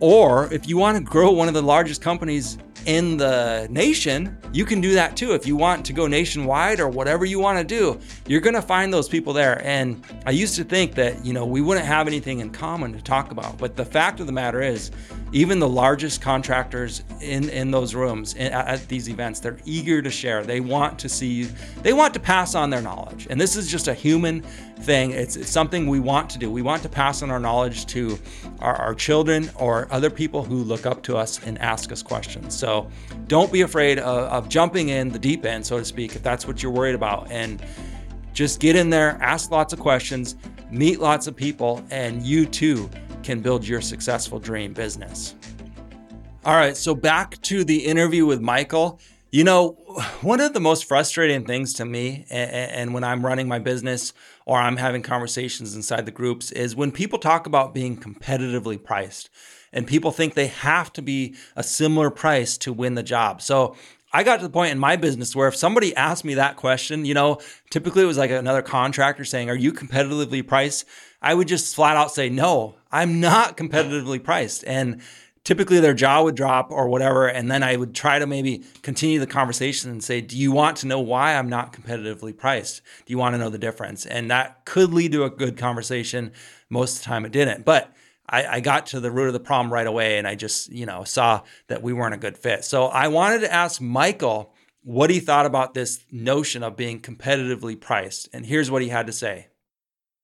Or 0.01 0.53
if 0.53 0.67
you 0.69 0.79
want 0.79 0.97
to 0.97 1.05
grow 1.05 1.31
one 1.31 1.47
of 1.49 1.55
the 1.55 1.63
largest 1.63 2.01
companies 2.03 2.59
in 2.87 3.19
the 3.19 3.69
nation, 3.71 4.37
you 4.53 4.65
can 4.65 4.81
do 4.81 4.95
that 4.95 5.15
too. 5.15 5.35
If 5.35 5.47
you 5.47 5.55
want 5.55 5.85
to 5.85 5.93
go 5.93 6.07
nationwide 6.07 6.81
or 6.81 6.89
whatever 6.89 7.27
you 7.27 7.39
want 7.39 7.59
to 7.59 7.65
do, 7.65 8.01
you're 8.27 8.41
going 8.41 8.55
to 8.55 8.63
find 8.63 8.93
those 8.93 9.09
people 9.09 9.35
there. 9.35 9.61
And 9.65 10.03
I 10.25 10.31
used 10.31 10.57
to 10.57 10.65
think 10.65 10.95
that, 10.95 11.25
you 11.25 11.35
know, 11.35 11.45
we 11.45 11.61
wouldn't 11.61 11.87
have 11.87 12.07
anything 12.07 12.41
in 12.41 12.51
common 12.51 12.95
to 12.95 13.03
talk 13.03 13.31
about. 13.31 13.59
But 13.59 13.77
the 13.77 13.85
fact 13.85 14.21
of 14.21 14.27
the 14.27 14.33
matter 14.33 14.63
is, 14.63 14.91
even 15.33 15.61
the 15.61 15.69
largest 15.69 16.21
contractors 16.21 17.05
in 17.21 17.49
in 17.51 17.71
those 17.71 17.95
rooms 17.95 18.35
in, 18.35 18.53
at 18.53 18.87
these 18.89 19.09
events 19.09 19.39
they're 19.41 19.59
eager 19.65 20.03
to 20.03 20.11
share. 20.11 20.43
They 20.43 20.61
want 20.61 20.99
to 21.01 21.09
see 21.09 21.45
they 21.83 21.93
want 21.93 22.15
to 22.15 22.21
pass 22.21 22.55
on 22.55 22.71
their 22.71 22.83
knowledge. 22.83 23.27
And 23.31 23.41
this 23.41 23.57
is 23.57 23.71
just 23.71 23.89
a 23.89 23.95
human 23.95 24.43
thing. 24.81 25.13
It's, 25.13 25.37
it's 25.37 25.51
something 25.51 25.87
we 25.87 26.01
want 26.01 26.31
to 26.31 26.39
do. 26.39 26.51
We 26.51 26.63
want 26.63 26.83
to 26.83 26.89
pass 26.89 27.23
on 27.23 27.31
our 27.31 27.39
knowledge 27.39 27.87
to 27.87 28.19
our, 28.61 28.75
our 28.75 28.95
children 28.95 29.51
or 29.57 29.87
other 29.91 30.11
people 30.11 30.43
who 30.43 30.65
look 30.65 30.87
up 30.87 31.03
to 31.05 31.17
us 31.17 31.43
and 31.45 31.59
ask 31.59 31.93
us 31.93 32.03
questions. 32.03 32.57
So 32.57 32.89
don't 33.27 33.53
be 33.53 33.61
afraid 33.61 33.99
of, 33.99 34.29
of 34.29 34.49
jumping 34.49 34.89
in 34.89 35.11
the 35.11 35.19
deep 35.19 35.45
end 35.45 35.65
so 35.65 35.79
to 35.79 35.85
speak 35.85 36.17
if 36.17 36.23
that's 36.23 36.47
what 36.47 36.63
you're 36.63 36.73
worried 36.73 36.95
about. 36.95 37.31
And 37.31 37.63
just 38.33 38.61
get 38.61 38.77
in 38.77 38.91
there 38.91 39.19
ask 39.21 39.51
lots 39.51 39.73
of 39.73 39.81
questions 39.81 40.37
meet 40.71 41.01
lots 41.01 41.27
of 41.27 41.35
people 41.35 41.85
and 41.91 42.23
you 42.23 42.47
too 42.47 42.89
can 43.31 43.41
build 43.41 43.65
your 43.65 43.81
successful 43.81 44.41
dream 44.41 44.73
business. 44.73 45.37
All 46.45 46.57
right, 46.57 46.77
so 46.77 46.97
back 46.97 47.41
to 47.43 47.63
the 47.63 47.87
interview 47.87 48.27
with 48.27 48.41
Michael. 48.41 48.99
You 49.31 49.45
know, 49.45 49.77
one 50.23 50.41
of 50.41 50.53
the 50.53 50.59
most 50.59 50.87
frustrating 50.87 51.45
things 51.45 51.73
to 51.75 51.85
me, 51.85 52.27
and 52.29 52.93
when 52.93 53.05
I'm 53.05 53.25
running 53.25 53.47
my 53.47 53.61
business 53.61 54.13
or 54.47 54.59
I'm 54.59 54.79
having 54.79 55.03
conversations 55.03 55.77
inside 55.77 56.07
the 56.07 56.11
groups, 56.11 56.51
is 56.51 56.75
when 56.75 56.91
people 56.91 57.21
talk 57.21 57.47
about 57.47 57.73
being 57.73 57.97
competitively 57.97 58.83
priced 58.83 59.31
and 59.73 59.87
people 59.87 60.11
think 60.11 60.35
they 60.35 60.49
have 60.49 60.93
to 60.95 61.03
be 61.03 61.37
a 61.55 61.63
similar 61.63 62.11
price 62.11 62.59
to 62.59 62.73
win 62.73 62.97
the 62.97 63.05
job. 63.05 63.41
So 63.41 63.77
I 64.13 64.25
got 64.25 64.39
to 64.39 64.43
the 64.43 64.53
point 64.53 64.73
in 64.73 64.79
my 64.81 64.97
business 64.97 65.37
where 65.37 65.47
if 65.47 65.55
somebody 65.55 65.95
asked 65.95 66.25
me 66.25 66.35
that 66.35 66.57
question, 66.57 67.05
you 67.05 67.15
know, 67.15 67.39
typically 67.71 68.03
it 68.03 68.07
was 68.07 68.19
like 68.19 68.33
another 68.33 68.63
contractor 68.63 69.25
saying, 69.25 69.49
Are 69.49 69.55
you 69.55 69.73
competitively 69.73 70.45
priced? 70.45 70.85
I 71.23 71.35
would 71.35 71.47
just 71.47 71.77
flat 71.77 71.97
out 71.97 72.11
say, 72.11 72.29
No, 72.29 72.75
I'm 72.93 73.21
not 73.21 73.57
competitively 73.57 74.23
priced. 74.23 74.65
And 74.67 75.01
typically 75.45 75.81
their 75.81 75.95
jaw 75.95 76.23
would 76.23 76.35
drop 76.35 76.71
or 76.71 76.89
whatever. 76.89 77.27
And 77.27 77.51
then 77.51 77.63
I 77.63 77.77
would 77.77 77.95
try 77.95 78.19
to 78.19 78.27
maybe 78.27 78.65
continue 78.83 79.19
the 79.19 79.27
conversation 79.27 79.91
and 79.91 80.03
say, 80.03 80.21
Do 80.21 80.37
you 80.37 80.53
want 80.53 80.79
to 80.79 80.87
know 80.87 81.01
why 81.01 81.35
I'm 81.35 81.49
not 81.49 81.73
competitively 81.73 82.37
priced? 82.37 82.83
Do 83.07 83.13
you 83.13 83.19
want 83.19 83.35
to 83.35 83.39
know 83.39 83.51
the 83.51 83.59
difference? 83.59 84.07
And 84.07 84.31
that 84.31 84.65
could 84.65 84.93
lead 84.93 85.13
to 85.13 85.25
a 85.25 85.31
good 85.31 85.57
conversation. 85.57 86.33
Most 86.69 86.97
of 86.97 87.03
the 87.03 87.07
time 87.07 87.25
it 87.25 87.33
didn't. 87.33 87.65
But 87.65 87.93
I, 88.29 88.47
I, 88.47 88.61
got 88.61 88.87
to 88.87 89.01
the 89.01 89.11
root 89.11 89.27
of 89.27 89.33
the 89.33 89.41
problem 89.41 89.73
right 89.73 89.89
away 89.89 90.17
and 90.17 90.27
I 90.29 90.37
just, 90.37 90.71
you 90.71 90.87
know, 90.87 91.03
saw 91.03 91.43
that 91.67 91.83
we 91.83 91.93
weren't 91.93 92.15
a 92.15 92.19
good 92.19 92.39
fit. 92.39 92.65
So 92.65 92.87
I 92.87 93.09
wanted 93.09 93.41
to 93.41 93.53
ask 93.53 93.81
Michael 93.81 94.55
what 94.85 95.11
he 95.11 95.19
thought 95.19 95.47
about 95.47 95.75
this 95.75 96.05
notion 96.13 96.63
of 96.63 96.77
being 96.77 97.01
competitively 97.01 97.79
priced. 97.79 98.29
And 98.33 98.47
here's 98.47 98.71
what 98.71 98.83
he 98.83 98.89
had 98.89 99.09
to 99.09 99.13
say. 99.13 99.49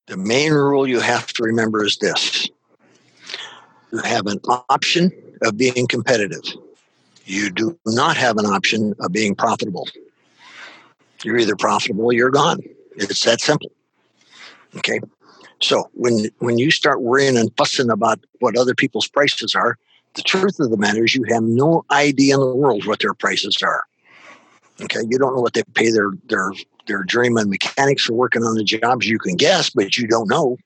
The 0.06 0.16
main 0.16 0.52
rule 0.52 0.86
you 0.86 1.00
have 1.00 1.32
to 1.32 1.42
remember 1.42 1.84
is 1.84 1.96
this 1.96 2.48
you 3.92 3.98
have 3.98 4.26
an 4.26 4.40
option 4.68 5.12
of 5.42 5.56
being 5.56 5.86
competitive. 5.86 6.42
You 7.24 7.50
do 7.50 7.78
not 7.86 8.16
have 8.16 8.36
an 8.38 8.46
option 8.46 8.94
of 9.00 9.12
being 9.12 9.34
profitable. 9.34 9.88
You're 11.24 11.38
either 11.38 11.56
profitable 11.56 12.06
or 12.06 12.12
you're 12.12 12.30
gone. 12.30 12.60
It's 12.96 13.24
that 13.24 13.40
simple. 13.40 13.70
Okay. 14.76 15.00
So 15.60 15.88
when 15.94 16.28
when 16.38 16.58
you 16.58 16.70
start 16.70 17.02
worrying 17.02 17.36
and 17.36 17.50
fussing 17.56 17.90
about 17.90 18.20
what 18.40 18.56
other 18.56 18.74
people's 18.74 19.08
prices 19.08 19.54
are, 19.54 19.76
the 20.14 20.22
truth 20.22 20.60
of 20.60 20.70
the 20.70 20.76
matter 20.76 21.04
is 21.04 21.14
you 21.14 21.24
have 21.30 21.42
no 21.42 21.84
idea 21.90 22.34
in 22.34 22.40
the 22.40 22.54
world 22.54 22.86
what 22.86 23.00
their 23.00 23.14
prices 23.14 23.58
are. 23.62 23.84
Okay, 24.82 25.00
you 25.08 25.18
don't 25.18 25.34
know 25.34 25.40
what 25.40 25.54
they 25.54 25.62
pay 25.74 25.90
their 25.90 26.10
their 26.28 26.52
their 26.86 27.04
journeyman 27.04 27.48
mechanics 27.48 28.04
for 28.04 28.12
working 28.12 28.42
on 28.42 28.54
the 28.54 28.64
jobs. 28.64 29.06
You 29.06 29.18
can 29.18 29.36
guess, 29.36 29.70
but 29.70 29.96
you 29.96 30.06
don't 30.06 30.28
know. 30.28 30.58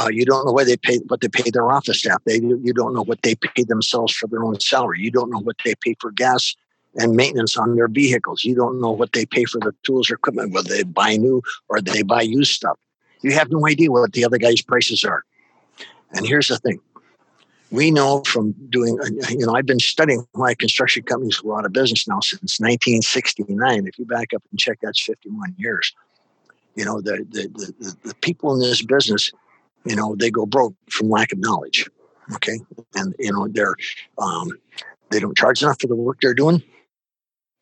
Uh, 0.00 0.08
you 0.08 0.24
don't 0.24 0.46
know 0.46 0.52
what 0.52 0.66
they 0.66 0.76
pay 0.76 0.98
what 1.08 1.20
they 1.20 1.28
pay 1.28 1.50
their 1.50 1.70
office 1.70 1.98
staff. 1.98 2.22
They 2.24 2.36
you 2.36 2.72
don't 2.72 2.94
know 2.94 3.04
what 3.04 3.22
they 3.22 3.34
pay 3.34 3.64
themselves 3.64 4.14
for 4.14 4.28
their 4.28 4.42
own 4.42 4.58
salary. 4.58 5.00
You 5.00 5.10
don't 5.10 5.30
know 5.30 5.40
what 5.40 5.56
they 5.64 5.74
pay 5.74 5.94
for 6.00 6.10
gas 6.10 6.56
and 6.96 7.14
maintenance 7.14 7.56
on 7.56 7.76
their 7.76 7.88
vehicles. 7.88 8.44
You 8.44 8.54
don't 8.54 8.80
know 8.80 8.90
what 8.90 9.12
they 9.12 9.26
pay 9.26 9.44
for 9.44 9.60
their 9.60 9.74
tools 9.84 10.10
or 10.10 10.14
equipment, 10.14 10.52
whether 10.52 10.70
they 10.70 10.82
buy 10.82 11.16
new 11.16 11.42
or 11.68 11.80
they 11.80 12.02
buy 12.02 12.22
used 12.22 12.52
stuff. 12.52 12.78
You 13.22 13.32
have 13.32 13.50
no 13.50 13.66
idea 13.66 13.90
what 13.90 14.12
the 14.12 14.24
other 14.24 14.38
guy's 14.38 14.62
prices 14.62 15.04
are. 15.04 15.22
And 16.12 16.26
here's 16.26 16.48
the 16.48 16.58
thing 16.58 16.80
we 17.70 17.90
know 17.90 18.22
from 18.24 18.52
doing, 18.68 18.98
you 19.28 19.46
know, 19.46 19.54
I've 19.54 19.66
been 19.66 19.78
studying 19.78 20.26
why 20.32 20.54
construction 20.54 21.04
companies 21.04 21.38
go 21.38 21.56
out 21.56 21.64
of 21.64 21.72
business 21.72 22.08
now 22.08 22.20
since 22.20 22.58
1969. 22.58 23.86
If 23.86 23.98
you 23.98 24.06
back 24.06 24.34
up 24.34 24.42
and 24.50 24.58
check, 24.58 24.78
that's 24.82 25.00
51 25.00 25.54
years. 25.56 25.94
You 26.74 26.84
know, 26.84 27.00
the, 27.00 27.24
the, 27.30 27.48
the, 27.78 27.96
the 28.08 28.14
people 28.16 28.54
in 28.54 28.60
this 28.60 28.82
business, 28.82 29.30
you 29.84 29.96
know, 29.96 30.14
they 30.16 30.30
go 30.30 30.46
broke 30.46 30.74
from 30.88 31.08
lack 31.08 31.32
of 31.32 31.38
knowledge. 31.38 31.88
Okay. 32.34 32.58
And, 32.94 33.14
you 33.18 33.32
know, 33.32 33.48
they're, 33.48 33.74
um, 34.18 34.50
they 35.10 35.20
don't 35.20 35.36
charge 35.36 35.62
enough 35.62 35.80
for 35.80 35.86
the 35.86 35.96
work 35.96 36.18
they're 36.20 36.34
doing. 36.34 36.62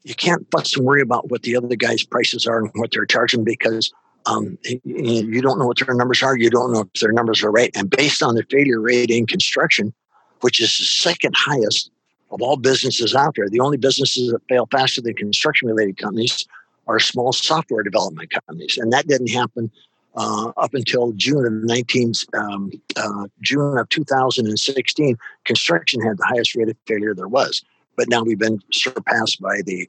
You 0.05 0.15
can't 0.15 0.47
fuss 0.51 0.77
and 0.77 0.87
worry 0.87 1.01
about 1.01 1.31
what 1.31 1.43
the 1.43 1.57
other 1.57 1.75
guy's 1.77 2.05
prices 2.05 2.47
are 2.47 2.59
and 2.59 2.71
what 2.75 2.91
they're 2.93 3.07
charging 3.07 3.45
because 3.45 3.93
um, 4.27 4.59
you 4.85 5.41
don't 5.41 5.59
know 5.59 5.67
what 5.67 5.79
their 5.79 5.95
numbers 5.95 6.23
are. 6.23 6.37
You 6.37 6.51
don't 6.51 6.73
know 6.73 6.81
if 6.81 7.01
their 7.01 7.13
numbers 7.13 7.43
are 7.43 7.51
right. 7.51 7.71
And 7.75 7.89
based 7.89 8.23
on 8.23 8.35
the 8.35 8.45
failure 8.51 8.81
rate 8.81 9.11
in 9.11 9.27
construction, 9.27 9.93
which 10.41 10.61
is 10.61 10.77
the 10.77 10.85
second 10.85 11.35
highest 11.37 11.91
of 12.31 12.43
all 12.43 12.57
businesses 12.57 13.15
out 13.15 13.35
there, 13.37 13.49
the 13.49 13.61
only 13.61 13.79
businesses 13.79 14.31
that 14.31 14.43
fail 14.49 14.69
faster 14.71 15.01
than 15.01 15.15
construction 15.15 15.69
related 15.69 15.97
companies 15.97 16.47
are 16.87 16.99
small 16.99 17.33
software 17.33 17.83
development 17.83 18.31
companies. 18.31 18.77
And 18.79 18.93
that 18.93 19.07
didn't 19.07 19.31
happen 19.31 19.71
uh, 20.19 20.53
up 20.57 20.75
until 20.75 21.13
June 21.13 21.47
of 21.47 21.53
19, 21.53 22.13
um, 22.35 22.71
uh, 22.97 23.27
June 23.41 23.79
of 23.79 23.89
2016. 23.89 25.17
Construction 25.45 26.03
had 26.03 26.19
the 26.19 26.27
highest 26.27 26.55
rate 26.55 26.69
of 26.69 26.77
failure 26.87 27.15
there 27.15 27.29
was. 27.29 27.63
But 27.97 28.09
now 28.09 28.23
we've 28.23 28.39
been 28.39 28.61
surpassed 28.73 29.41
by 29.41 29.63
the 29.65 29.89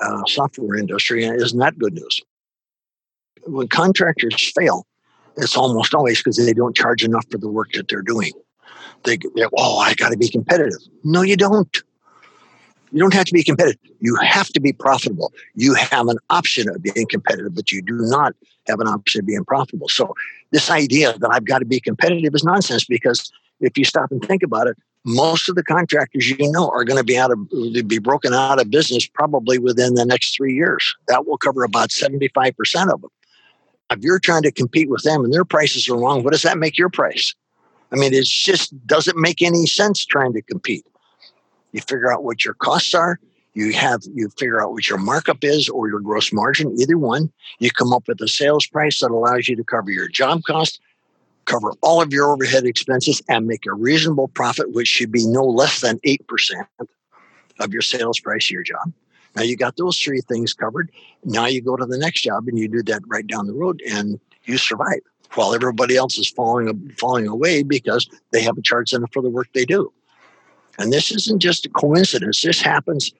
uh, 0.00 0.22
software 0.26 0.78
industry. 0.78 1.24
And 1.24 1.40
isn't 1.40 1.58
that 1.58 1.78
good 1.78 1.94
news? 1.94 2.22
when 3.46 3.68
contractors 3.68 4.52
fail, 4.52 4.86
it's 5.36 5.56
almost 5.56 5.94
always 5.94 6.18
because 6.18 6.36
they 6.36 6.52
don't 6.52 6.76
charge 6.76 7.04
enough 7.04 7.24
for 7.30 7.38
the 7.38 7.48
work 7.48 7.72
that 7.72 7.88
they're 7.88 8.02
doing. 8.02 8.32
They, 9.04 9.16
they 9.16 9.44
oh, 9.56 9.78
I 9.78 9.94
got 9.94 10.10
to 10.10 10.16
be 10.16 10.28
competitive. 10.28 10.80
No, 11.02 11.22
you 11.22 11.36
don't. 11.36 11.82
You 12.94 13.00
don't 13.00 13.14
have 13.14 13.26
to 13.26 13.32
be 13.32 13.42
competitive. 13.42 13.80
You 14.00 14.16
have 14.16 14.48
to 14.48 14.60
be 14.60 14.72
profitable. 14.72 15.32
You 15.54 15.74
have 15.74 16.08
an 16.08 16.18
option 16.30 16.68
of 16.68 16.82
being 16.82 17.06
competitive, 17.08 17.54
but 17.54 17.72
you 17.72 17.82
do 17.82 17.96
not 17.96 18.34
have 18.68 18.80
an 18.80 18.86
option 18.86 19.20
of 19.20 19.26
being 19.26 19.44
profitable. 19.44 19.88
So, 19.88 20.14
this 20.52 20.70
idea 20.70 21.18
that 21.18 21.30
I've 21.32 21.44
got 21.44 21.58
to 21.58 21.64
be 21.64 21.80
competitive 21.80 22.34
is 22.34 22.44
nonsense 22.44 22.84
because 22.84 23.32
if 23.60 23.76
you 23.76 23.84
stop 23.84 24.10
and 24.10 24.22
think 24.24 24.42
about 24.42 24.68
it, 24.68 24.76
most 25.04 25.48
of 25.48 25.56
the 25.56 25.62
contractors 25.64 26.30
you 26.30 26.50
know 26.52 26.70
are 26.70 26.84
going 26.84 26.96
to 26.96 27.04
be 27.04 27.18
out 27.18 27.30
of 27.30 27.50
be 27.88 27.98
broken 27.98 28.32
out 28.32 28.60
of 28.60 28.70
business 28.70 29.06
probably 29.06 29.58
within 29.58 29.94
the 29.94 30.06
next 30.06 30.36
three 30.36 30.54
years. 30.54 30.94
That 31.08 31.26
will 31.26 31.36
cover 31.36 31.64
about 31.64 31.90
75% 31.90 32.92
of 32.92 33.02
them 33.02 33.10
if 33.90 34.02
you're 34.02 34.18
trying 34.18 34.42
to 34.42 34.52
compete 34.52 34.88
with 34.88 35.02
them 35.02 35.24
and 35.24 35.32
their 35.32 35.44
prices 35.44 35.88
are 35.88 35.96
wrong, 35.96 36.22
what 36.22 36.32
does 36.32 36.42
that 36.42 36.58
make 36.58 36.78
your 36.78 36.88
price? 36.88 37.34
I 37.92 37.96
mean, 37.96 38.12
it 38.12 38.24
just 38.24 38.74
doesn't 38.86 39.16
make 39.16 39.42
any 39.42 39.66
sense 39.66 40.04
trying 40.04 40.32
to 40.32 40.42
compete. 40.42 40.84
You 41.74 41.80
figure 41.80 42.12
out 42.12 42.22
what 42.22 42.44
your 42.44 42.54
costs 42.54 42.94
are. 42.94 43.18
You 43.54 43.72
have 43.72 44.02
you 44.14 44.30
figure 44.38 44.62
out 44.62 44.70
what 44.72 44.88
your 44.88 44.98
markup 44.98 45.42
is 45.42 45.68
or 45.68 45.88
your 45.88 45.98
gross 45.98 46.32
margin, 46.32 46.72
either 46.80 46.96
one. 46.96 47.32
You 47.58 47.70
come 47.70 47.92
up 47.92 48.06
with 48.06 48.20
a 48.20 48.28
sales 48.28 48.64
price 48.66 49.00
that 49.00 49.10
allows 49.10 49.48
you 49.48 49.56
to 49.56 49.64
cover 49.64 49.90
your 49.90 50.06
job 50.06 50.42
cost, 50.44 50.80
cover 51.46 51.72
all 51.82 52.00
of 52.00 52.12
your 52.12 52.30
overhead 52.30 52.64
expenses, 52.64 53.20
and 53.28 53.46
make 53.46 53.66
a 53.66 53.74
reasonable 53.74 54.28
profit, 54.28 54.72
which 54.72 54.86
should 54.86 55.10
be 55.10 55.26
no 55.26 55.44
less 55.44 55.80
than 55.80 55.98
eight 56.04 56.24
percent 56.28 56.66
of 57.58 57.72
your 57.72 57.82
sales 57.82 58.20
price 58.20 58.52
your 58.52 58.62
job. 58.62 58.92
Now 59.34 59.42
you 59.42 59.56
got 59.56 59.76
those 59.76 59.98
three 59.98 60.20
things 60.20 60.54
covered. 60.54 60.92
Now 61.24 61.46
you 61.46 61.60
go 61.60 61.76
to 61.76 61.86
the 61.86 61.98
next 61.98 62.22
job 62.22 62.46
and 62.46 62.56
you 62.56 62.68
do 62.68 62.84
that 62.84 63.02
right 63.08 63.26
down 63.26 63.48
the 63.48 63.52
road 63.52 63.82
and 63.90 64.20
you 64.44 64.58
survive 64.58 65.00
while 65.34 65.54
everybody 65.54 65.96
else 65.96 66.18
is 66.18 66.30
falling 66.30 66.92
falling 66.98 67.26
away 67.26 67.64
because 67.64 68.08
they 68.30 68.42
haven't 68.42 68.64
charged 68.64 68.94
enough 68.94 69.12
for 69.12 69.22
the 69.22 69.28
work 69.28 69.48
they 69.54 69.64
do. 69.64 69.92
And 70.78 70.92
this 70.92 71.10
isn't 71.10 71.40
just 71.40 71.66
a 71.66 71.68
coincidence. 71.68 72.42
This 72.42 72.60
happens, 72.60 73.12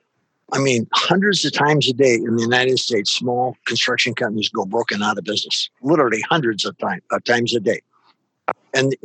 I 0.51 0.59
mean, 0.59 0.87
hundreds 0.93 1.45
of 1.45 1.53
times 1.53 1.89
a 1.89 1.93
day 1.93 2.15
in 2.15 2.35
the 2.35 2.43
United 2.43 2.79
States. 2.79 3.11
Small 3.11 3.55
construction 3.65 4.13
companies 4.13 4.49
go 4.49 4.65
broken 4.65 5.01
out 5.01 5.17
of 5.17 5.23
business, 5.23 5.69
literally 5.81 6.21
hundreds 6.21 6.65
of, 6.65 6.77
time, 6.77 7.01
of 7.11 7.23
times 7.23 7.55
a 7.55 7.59
day. 7.59 7.81
And 8.73 8.95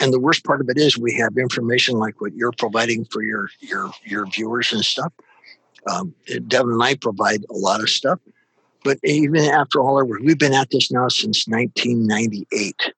and 0.00 0.12
the 0.12 0.20
worst 0.20 0.44
part 0.44 0.60
of 0.60 0.68
it 0.68 0.78
is 0.78 0.96
we 0.96 1.12
have 1.14 1.36
information 1.36 1.98
like 1.98 2.20
what 2.20 2.32
you're 2.34 2.52
providing 2.52 3.04
for 3.06 3.22
your 3.22 3.50
your 3.60 3.90
your 4.04 4.26
viewers 4.26 4.72
and 4.72 4.84
stuff 4.84 5.12
um, 5.88 6.14
Devin 6.46 6.72
and 6.72 6.82
I 6.82 6.94
provide 6.94 7.44
a 7.50 7.54
lot 7.54 7.80
of 7.80 7.88
stuff. 7.88 8.18
But 8.84 8.98
even 9.02 9.44
after 9.44 9.80
all 9.80 9.96
our 9.96 10.04
work, 10.04 10.20
we've 10.22 10.38
been 10.38 10.54
at 10.54 10.70
this 10.70 10.90
now 10.90 11.08
since 11.08 11.46
1998. 11.48 12.92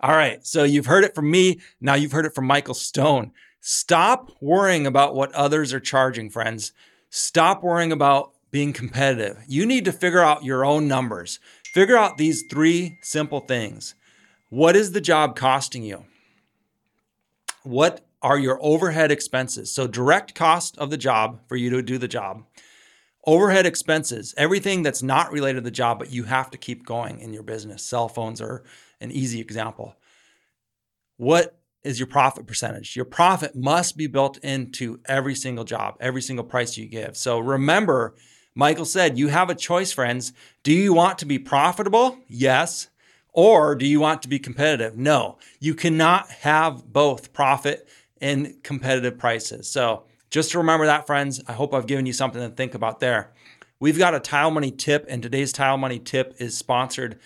All 0.00 0.10
right. 0.10 0.44
So 0.44 0.64
you've 0.64 0.86
heard 0.86 1.04
it 1.04 1.14
from 1.14 1.30
me. 1.30 1.60
Now 1.80 1.94
you've 1.94 2.12
heard 2.12 2.26
it 2.26 2.34
from 2.34 2.46
Michael 2.46 2.74
Stone. 2.74 3.32
Stop 3.66 4.30
worrying 4.42 4.86
about 4.86 5.14
what 5.14 5.32
others 5.32 5.72
are 5.72 5.80
charging, 5.80 6.28
friends. 6.28 6.72
Stop 7.08 7.62
worrying 7.62 7.92
about 7.92 8.32
being 8.50 8.74
competitive. 8.74 9.38
You 9.48 9.64
need 9.64 9.86
to 9.86 9.92
figure 9.92 10.20
out 10.20 10.44
your 10.44 10.66
own 10.66 10.86
numbers. 10.86 11.40
Figure 11.72 11.96
out 11.96 12.18
these 12.18 12.44
three 12.50 12.98
simple 13.02 13.40
things. 13.40 13.94
What 14.50 14.76
is 14.76 14.92
the 14.92 15.00
job 15.00 15.34
costing 15.34 15.82
you? 15.82 16.04
What 17.62 18.04
are 18.20 18.38
your 18.38 18.58
overhead 18.62 19.12
expenses. 19.12 19.70
So, 19.70 19.86
direct 19.86 20.34
cost 20.34 20.78
of 20.78 20.90
the 20.90 20.96
job 20.96 21.40
for 21.46 21.56
you 21.56 21.70
to 21.70 21.82
do 21.82 21.98
the 21.98 22.08
job, 22.08 22.44
overhead 23.26 23.66
expenses, 23.66 24.34
everything 24.38 24.82
that's 24.82 25.02
not 25.02 25.30
related 25.30 25.56
to 25.56 25.60
the 25.60 25.70
job, 25.70 25.98
but 25.98 26.10
you 26.10 26.24
have 26.24 26.50
to 26.50 26.58
keep 26.58 26.86
going 26.86 27.20
in 27.20 27.34
your 27.34 27.42
business. 27.42 27.84
Cell 27.84 28.08
phones 28.08 28.40
are 28.40 28.64
an 29.00 29.12
easy 29.12 29.40
example. 29.40 29.94
What 31.18 31.58
is 31.84 32.00
your 32.00 32.06
profit 32.06 32.46
percentage? 32.46 32.96
Your 32.96 33.04
profit 33.04 33.54
must 33.54 33.96
be 33.96 34.06
built 34.06 34.38
into 34.38 35.00
every 35.04 35.34
single 35.34 35.64
job, 35.64 35.96
every 36.00 36.22
single 36.22 36.44
price 36.44 36.76
you 36.76 36.86
give. 36.86 37.16
So, 37.16 37.38
remember, 37.38 38.14
Michael 38.54 38.84
said, 38.84 39.18
you 39.18 39.28
have 39.28 39.50
a 39.50 39.54
choice, 39.54 39.92
friends. 39.92 40.32
Do 40.62 40.72
you 40.72 40.94
want 40.94 41.18
to 41.18 41.26
be 41.26 41.38
profitable? 41.38 42.18
Yes. 42.28 42.88
Or 43.32 43.74
do 43.74 43.84
you 43.84 43.98
want 43.98 44.22
to 44.22 44.28
be 44.28 44.38
competitive? 44.38 44.96
No. 44.96 45.38
You 45.58 45.74
cannot 45.74 46.30
have 46.30 46.92
both 46.92 47.32
profit 47.32 47.88
and 48.20 48.62
competitive 48.62 49.18
prices. 49.18 49.68
So 49.68 50.04
just 50.30 50.52
to 50.52 50.58
remember 50.58 50.86
that, 50.86 51.06
friends, 51.06 51.42
I 51.48 51.52
hope 51.52 51.74
I've 51.74 51.86
given 51.86 52.06
you 52.06 52.12
something 52.12 52.40
to 52.40 52.54
think 52.54 52.74
about 52.74 53.00
there. 53.00 53.32
We've 53.80 53.98
got 53.98 54.14
a 54.14 54.20
Tile 54.20 54.52
Money 54.52 54.70
tip, 54.70 55.04
and 55.08 55.22
today's 55.22 55.52
Tile 55.52 55.76
Money 55.76 55.98
tip 55.98 56.36
is 56.38 56.56
sponsored 56.56 57.18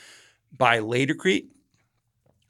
by 0.57 0.79
Laticrete. 0.81 1.49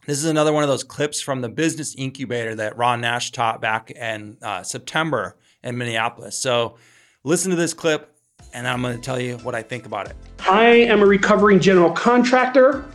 This 0.09 0.21
is 0.21 0.25
another 0.25 0.55
one 0.55 0.63
of 0.63 0.71
those 0.71 0.85
clips 0.85 1.21
from 1.21 1.43
the 1.43 1.51
business 1.51 1.95
incubator 1.95 2.55
that 2.55 2.79
Ron 2.79 3.03
Nash 3.03 3.31
taught 3.31 3.61
back 3.61 3.91
in 3.91 4.39
uh, 4.41 4.63
September 4.63 5.37
in 5.63 5.77
Minneapolis. 5.77 6.35
So 6.35 6.79
listen 7.25 7.51
to 7.51 7.59
this 7.59 7.75
clip, 7.75 8.17
and 8.55 8.67
I'm 8.67 8.81
going 8.81 8.97
to 8.97 9.03
tell 9.03 9.21
you 9.21 9.37
what 9.43 9.55
I 9.55 9.61
think 9.61 9.85
about 9.85 10.09
it. 10.09 10.17
I 10.49 10.65
am 10.65 11.03
a 11.03 11.05
recovering 11.05 11.61
general 11.61 11.93
contractor. 11.93 12.87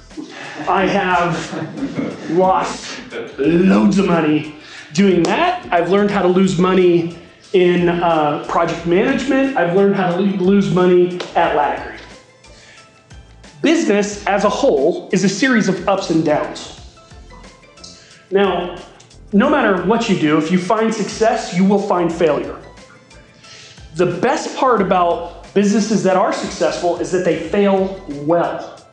I 0.68 0.88
have 0.88 2.32
lost 2.32 3.00
loads 3.38 4.00
of 4.00 4.08
money 4.08 4.56
doing 4.94 5.22
that. 5.22 5.72
I've 5.72 5.92
learned 5.92 6.10
how 6.10 6.24
to 6.24 6.28
lose 6.28 6.58
money 6.58 7.16
in 7.54 7.90
uh, 7.90 8.44
project 8.50 8.88
management. 8.88 9.56
I've 9.56 9.76
learned 9.76 9.96
how 9.96 10.18
to 10.18 10.20
lose 10.20 10.74
money 10.74 11.18
at 11.36 11.56
Laticrete. 11.56 12.00
Business 13.62 14.26
as 14.26 14.46
a 14.46 14.50
whole 14.50 15.12
is 15.12 15.24
a 15.24 15.30
series 15.30 15.70
of 15.70 15.88
ups 15.88 16.10
and 16.10 16.26
downs. 16.26 16.80
Now, 18.32 18.82
no 19.32 19.50
matter 19.50 19.84
what 19.86 20.10
you 20.10 20.20
do, 20.20 20.38
if 20.38 20.52
you 20.52 20.58
find 20.58 20.94
success, 20.94 21.56
you 21.56 21.66
will 21.66 21.82
find 21.82 22.12
failure. 22.12 22.60
The 23.96 24.06
best 24.06 24.56
part 24.58 24.82
about 24.82 25.54
businesses 25.54 26.04
that 26.04 26.16
are 26.16 26.34
successful 26.34 27.00
is 27.00 27.12
that 27.12 27.26
they 27.26 27.40
fail 27.50 28.04
well. 28.26 28.88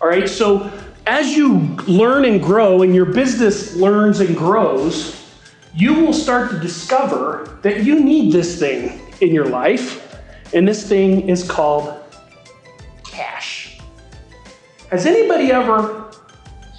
All 0.00 0.08
right, 0.08 0.28
so 0.28 0.70
as 1.06 1.36
you 1.36 1.58
learn 1.86 2.24
and 2.24 2.42
grow 2.42 2.82
and 2.82 2.94
your 2.94 3.06
business 3.06 3.74
learns 3.74 4.20
and 4.20 4.36
grows, 4.36 5.26
you 5.74 5.94
will 5.94 6.12
start 6.12 6.50
to 6.50 6.58
discover 6.58 7.58
that 7.62 7.84
you 7.84 8.00
need 8.00 8.32
this 8.32 8.58
thing 8.58 9.00
in 9.20 9.32
your 9.34 9.46
life, 9.46 10.18
and 10.54 10.66
this 10.66 10.86
thing 10.86 11.28
is 11.28 11.48
called 11.48 11.94
cash. 13.04 13.78
Has 14.90 15.06
anybody 15.06 15.50
ever 15.50 16.10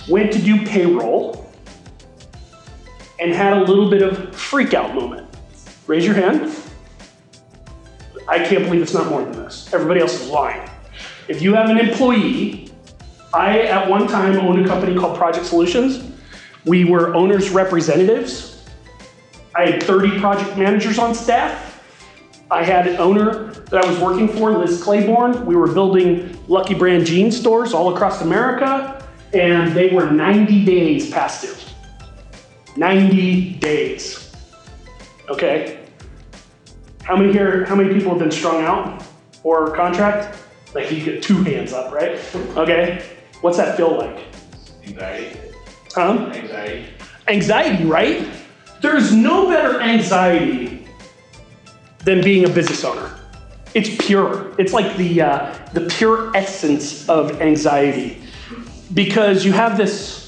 went 0.08 0.32
to 0.34 0.40
do 0.40 0.66
payroll 0.66 1.49
and 3.20 3.34
had 3.34 3.54
a 3.54 3.64
little 3.64 3.90
bit 3.90 4.02
of 4.02 4.36
freak 4.36 4.74
out 4.74 4.96
moment? 4.96 5.28
Raise 5.88 6.06
your 6.06 6.16
hand. 6.16 6.54
I 8.28 8.38
can't 8.40 8.64
believe 8.66 8.82
it's 8.82 8.94
not 8.94 9.08
more 9.08 9.24
than 9.24 9.32
this. 9.32 9.74
Everybody 9.74 10.02
else 10.02 10.22
is 10.22 10.30
lying. 10.30 10.70
If 11.28 11.42
you 11.42 11.54
have 11.56 11.70
an 11.70 11.78
employee, 11.78 12.72
I 13.34 13.62
at 13.62 13.90
one 13.90 14.08
time 14.08 14.38
owned 14.38 14.66
a 14.66 14.68
company 14.68 14.98
called 14.98 15.18
Project 15.18 15.46
Solutions. 15.46 16.12
We 16.66 16.86
were 16.86 17.16
owners' 17.16 17.50
representatives. 17.50 18.66
I 19.56 19.66
had 19.72 19.84
30 19.84 20.20
project 20.20 20.58
managers 20.58 21.00
on 21.00 21.16
staff. 21.16 21.84
I 22.52 22.64
had 22.64 22.88
an 22.88 22.98
owner 22.98 23.48
that 23.70 23.86
I 23.86 23.90
was 23.90 24.00
working 24.00 24.28
for, 24.28 24.52
Liz 24.52 24.82
Claiborne. 24.82 25.46
We 25.46 25.56
were 25.56 25.72
building 25.72 26.38
Lucky 26.48 26.74
Brand 26.74 27.06
jean 27.06 27.32
stores 27.32 27.74
all 27.74 27.94
across 27.94 28.22
America, 28.22 29.08
and 29.34 29.72
they 29.74 29.90
were 29.90 30.10
90 30.10 30.66
days 30.66 31.12
past 31.12 31.44
due. 31.44 31.69
90 32.78 33.56
days. 33.56 34.36
Okay? 35.30 35.86
How 37.04 37.16
many 37.16 37.32
here, 37.32 37.66
how 37.66 37.76
many 37.76 37.94
people 37.94 38.12
have 38.12 38.20
been 38.20 38.32
strung 38.32 38.64
out 38.64 39.04
or 39.44 39.76
contract? 39.76 40.38
Like 40.76 40.92
you 40.92 41.04
get 41.04 41.24
two 41.24 41.44
hands 41.44 41.74
up, 41.74 41.92
right? 41.92 42.20
Okay. 42.56 43.04
What's 43.42 43.58
that 43.58 43.76
feel 43.78 43.98
like? 43.98 44.26
Anxiety. 44.86 45.40
Huh? 45.96 46.32
Anxiety. 46.34 46.86
Anxiety, 47.28 47.86
right? 47.86 48.28
There's 48.82 49.14
no 49.14 49.48
better 49.48 49.82
anxiety 49.82 50.88
than 52.06 52.24
being 52.24 52.46
a 52.46 52.50
business 52.50 52.84
owner. 52.84 53.16
It's 53.74 53.90
pure. 54.06 54.56
It's 54.58 54.74
like 54.74 54.96
the 54.98 55.22
uh, 55.22 55.56
the 55.74 55.82
pure 55.82 56.36
essence 56.36 57.08
of 57.08 57.40
anxiety, 57.42 58.22
because 58.94 59.46
you 59.46 59.52
have 59.52 59.78
this 59.78 60.19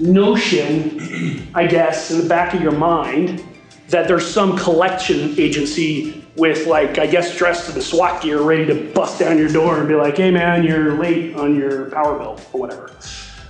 notion, 0.00 1.50
I 1.54 1.66
guess, 1.66 2.10
in 2.10 2.20
the 2.22 2.28
back 2.28 2.54
of 2.54 2.62
your 2.62 2.72
mind 2.72 3.44
that 3.88 4.06
there's 4.06 4.26
some 4.26 4.56
collection 4.56 5.38
agency 5.38 6.24
with 6.36 6.66
like 6.66 6.98
I 6.98 7.06
guess 7.06 7.36
dressed 7.36 7.66
to 7.66 7.72
the 7.72 7.82
SWAT 7.82 8.22
gear, 8.22 8.40
ready 8.40 8.64
to 8.66 8.92
bust 8.92 9.18
down 9.18 9.36
your 9.36 9.48
door 9.48 9.78
and 9.78 9.88
be 9.88 9.94
like, 9.94 10.16
"Hey 10.16 10.30
man, 10.30 10.62
you're 10.62 10.94
late 10.94 11.34
on 11.34 11.56
your 11.56 11.90
power 11.90 12.18
bill 12.18 12.40
or 12.52 12.60
whatever." 12.60 12.90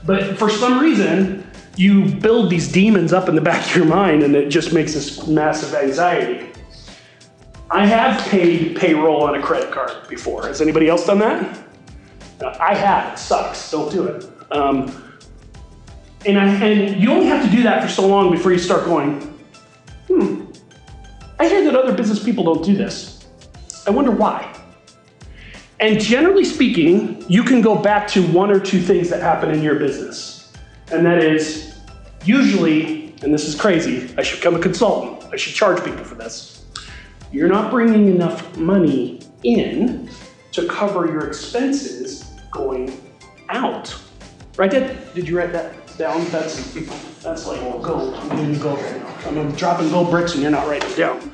But 0.04 0.38
for 0.38 0.48
some 0.48 0.78
reason, 0.78 1.46
you 1.76 2.06
build 2.06 2.50
these 2.50 2.70
demons 2.72 3.12
up 3.12 3.28
in 3.28 3.34
the 3.34 3.40
back 3.40 3.66
of 3.66 3.76
your 3.76 3.84
mind, 3.84 4.22
and 4.22 4.34
it 4.34 4.48
just 4.48 4.72
makes 4.72 4.94
this 4.94 5.26
massive 5.26 5.74
anxiety. 5.74 6.48
I 7.70 7.86
have 7.86 8.20
paid 8.28 8.76
payroll 8.76 9.22
on 9.22 9.36
a 9.36 9.42
credit 9.42 9.70
card 9.70 10.08
before. 10.08 10.46
Has 10.46 10.60
anybody 10.60 10.88
else 10.88 11.06
done 11.06 11.20
that? 11.20 11.58
I 12.58 12.74
have. 12.74 13.12
It 13.12 13.18
sucks. 13.18 13.70
Don't 13.70 13.92
do 13.92 14.06
it. 14.06 14.26
Um, 14.50 15.09
and, 16.26 16.38
I, 16.38 16.46
and 16.46 17.02
you 17.02 17.10
only 17.10 17.26
have 17.26 17.44
to 17.44 17.50
do 17.50 17.62
that 17.62 17.82
for 17.82 17.88
so 17.88 18.06
long 18.06 18.30
before 18.30 18.52
you 18.52 18.58
start 18.58 18.84
going, 18.84 19.20
hmm, 20.06 20.44
I 21.38 21.48
hear 21.48 21.64
that 21.64 21.74
other 21.74 21.94
business 21.94 22.22
people 22.22 22.44
don't 22.44 22.64
do 22.64 22.76
this. 22.76 23.26
I 23.86 23.90
wonder 23.90 24.10
why. 24.10 24.54
And 25.80 25.98
generally 25.98 26.44
speaking, 26.44 27.24
you 27.28 27.42
can 27.42 27.62
go 27.62 27.74
back 27.74 28.06
to 28.08 28.26
one 28.32 28.50
or 28.50 28.60
two 28.60 28.80
things 28.80 29.08
that 29.08 29.22
happen 29.22 29.50
in 29.50 29.62
your 29.62 29.76
business. 29.76 30.52
And 30.92 31.06
that 31.06 31.24
is 31.24 31.78
usually, 32.24 33.14
and 33.22 33.32
this 33.32 33.48
is 33.48 33.58
crazy, 33.58 34.14
I 34.18 34.22
should 34.22 34.40
become 34.40 34.56
a 34.56 34.60
consultant, 34.60 35.32
I 35.32 35.36
should 35.36 35.54
charge 35.54 35.82
people 35.82 36.04
for 36.04 36.16
this. 36.16 36.66
You're 37.32 37.48
not 37.48 37.70
bringing 37.70 38.08
enough 38.08 38.56
money 38.58 39.20
in 39.42 40.10
to 40.52 40.66
cover 40.68 41.06
your 41.06 41.26
expenses 41.28 42.30
going 42.50 43.00
out. 43.48 43.94
Right, 44.58 44.70
Dad? 44.70 45.14
Did 45.14 45.26
you 45.26 45.38
write 45.38 45.52
that 45.52 45.79
down? 46.00 46.24
That's 46.30 46.72
that's 47.22 47.46
like 47.46 47.60
gold. 47.82 48.14
I'm 48.14 48.36
doing 48.36 48.58
gold 48.58 48.80
right 48.80 48.96
now. 48.96 49.40
I'm 49.40 49.52
dropping 49.52 49.90
gold 49.90 50.10
bricks 50.10 50.32
and 50.32 50.42
you're 50.42 50.50
not 50.50 50.66
writing 50.66 50.90
it 50.90 50.96
down. 50.96 51.32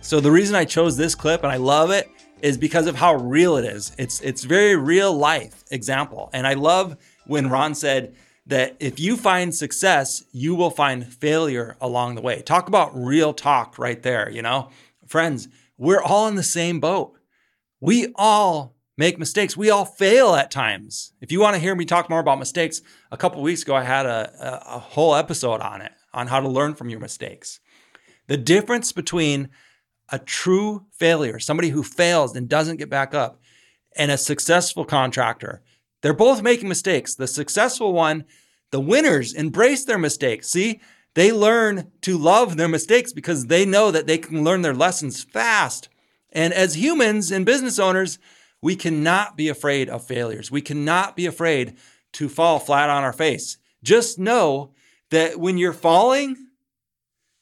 So 0.00 0.20
the 0.20 0.30
reason 0.30 0.54
I 0.54 0.64
chose 0.64 0.96
this 0.96 1.16
clip 1.16 1.42
and 1.42 1.52
I 1.52 1.56
love 1.56 1.90
it 1.90 2.08
is 2.40 2.56
because 2.56 2.86
of 2.86 2.94
how 2.94 3.16
real 3.16 3.56
it 3.56 3.64
is. 3.64 3.92
It's 3.98 4.20
it's 4.20 4.44
very 4.44 4.76
real 4.76 5.12
life 5.12 5.64
example. 5.72 6.30
And 6.32 6.46
I 6.46 6.54
love 6.54 6.96
when 7.26 7.50
Ron 7.50 7.74
said 7.74 8.14
that 8.46 8.76
if 8.78 9.00
you 9.00 9.16
find 9.16 9.52
success, 9.52 10.22
you 10.30 10.54
will 10.54 10.70
find 10.70 11.12
failure 11.12 11.76
along 11.80 12.14
the 12.14 12.22
way. 12.22 12.40
Talk 12.40 12.68
about 12.68 12.96
real 12.96 13.34
talk 13.34 13.78
right 13.78 14.02
there, 14.02 14.30
you 14.30 14.40
know? 14.40 14.70
Friends, 15.06 15.48
we're 15.76 16.00
all 16.00 16.28
in 16.28 16.36
the 16.36 16.42
same 16.42 16.80
boat. 16.80 17.18
We 17.80 18.12
all 18.14 18.77
make 18.98 19.18
mistakes. 19.18 19.56
We 19.56 19.70
all 19.70 19.84
fail 19.84 20.34
at 20.34 20.50
times. 20.50 21.12
If 21.20 21.32
you 21.32 21.40
want 21.40 21.54
to 21.54 21.60
hear 21.60 21.74
me 21.74 21.86
talk 21.86 22.10
more 22.10 22.18
about 22.18 22.40
mistakes, 22.40 22.82
a 23.10 23.16
couple 23.16 23.40
weeks 23.40 23.62
ago 23.62 23.74
I 23.74 23.84
had 23.84 24.04
a, 24.04 24.30
a, 24.40 24.76
a, 24.76 24.78
whole 24.78 25.14
episode 25.14 25.60
on 25.60 25.80
it, 25.80 25.92
on 26.12 26.26
how 26.26 26.40
to 26.40 26.48
learn 26.48 26.74
from 26.74 26.90
your 26.90 26.98
mistakes. 26.98 27.60
The 28.26 28.36
difference 28.36 28.92
between 28.92 29.50
a 30.10 30.18
true 30.18 30.86
failure, 30.90 31.38
somebody 31.38 31.68
who 31.68 31.82
fails 31.82 32.34
and 32.34 32.48
doesn't 32.48 32.78
get 32.78 32.90
back 32.90 33.14
up, 33.14 33.40
and 33.96 34.10
a 34.10 34.18
successful 34.18 34.84
contractor, 34.84 35.62
they're 36.02 36.12
both 36.12 36.42
making 36.42 36.68
mistakes. 36.68 37.14
The 37.14 37.26
successful 37.26 37.92
one, 37.92 38.24
the 38.72 38.80
winners 38.80 39.32
embrace 39.32 39.84
their 39.84 39.98
mistakes. 39.98 40.48
See, 40.48 40.80
they 41.14 41.32
learn 41.32 41.92
to 42.02 42.18
love 42.18 42.56
their 42.56 42.68
mistakes 42.68 43.12
because 43.12 43.46
they 43.46 43.64
know 43.64 43.90
that 43.92 44.06
they 44.06 44.18
can 44.18 44.44
learn 44.44 44.62
their 44.62 44.74
lessons 44.74 45.22
fast. 45.22 45.88
And 46.32 46.52
as 46.52 46.76
humans 46.76 47.30
and 47.30 47.46
business 47.46 47.78
owners, 47.78 48.18
we 48.62 48.76
cannot 48.76 49.36
be 49.36 49.48
afraid 49.48 49.88
of 49.88 50.06
failures. 50.06 50.50
We 50.50 50.62
cannot 50.62 51.16
be 51.16 51.26
afraid 51.26 51.76
to 52.14 52.28
fall 52.28 52.58
flat 52.58 52.90
on 52.90 53.04
our 53.04 53.12
face. 53.12 53.58
Just 53.82 54.18
know 54.18 54.72
that 55.10 55.38
when 55.38 55.58
you're 55.58 55.72
falling, 55.72 56.36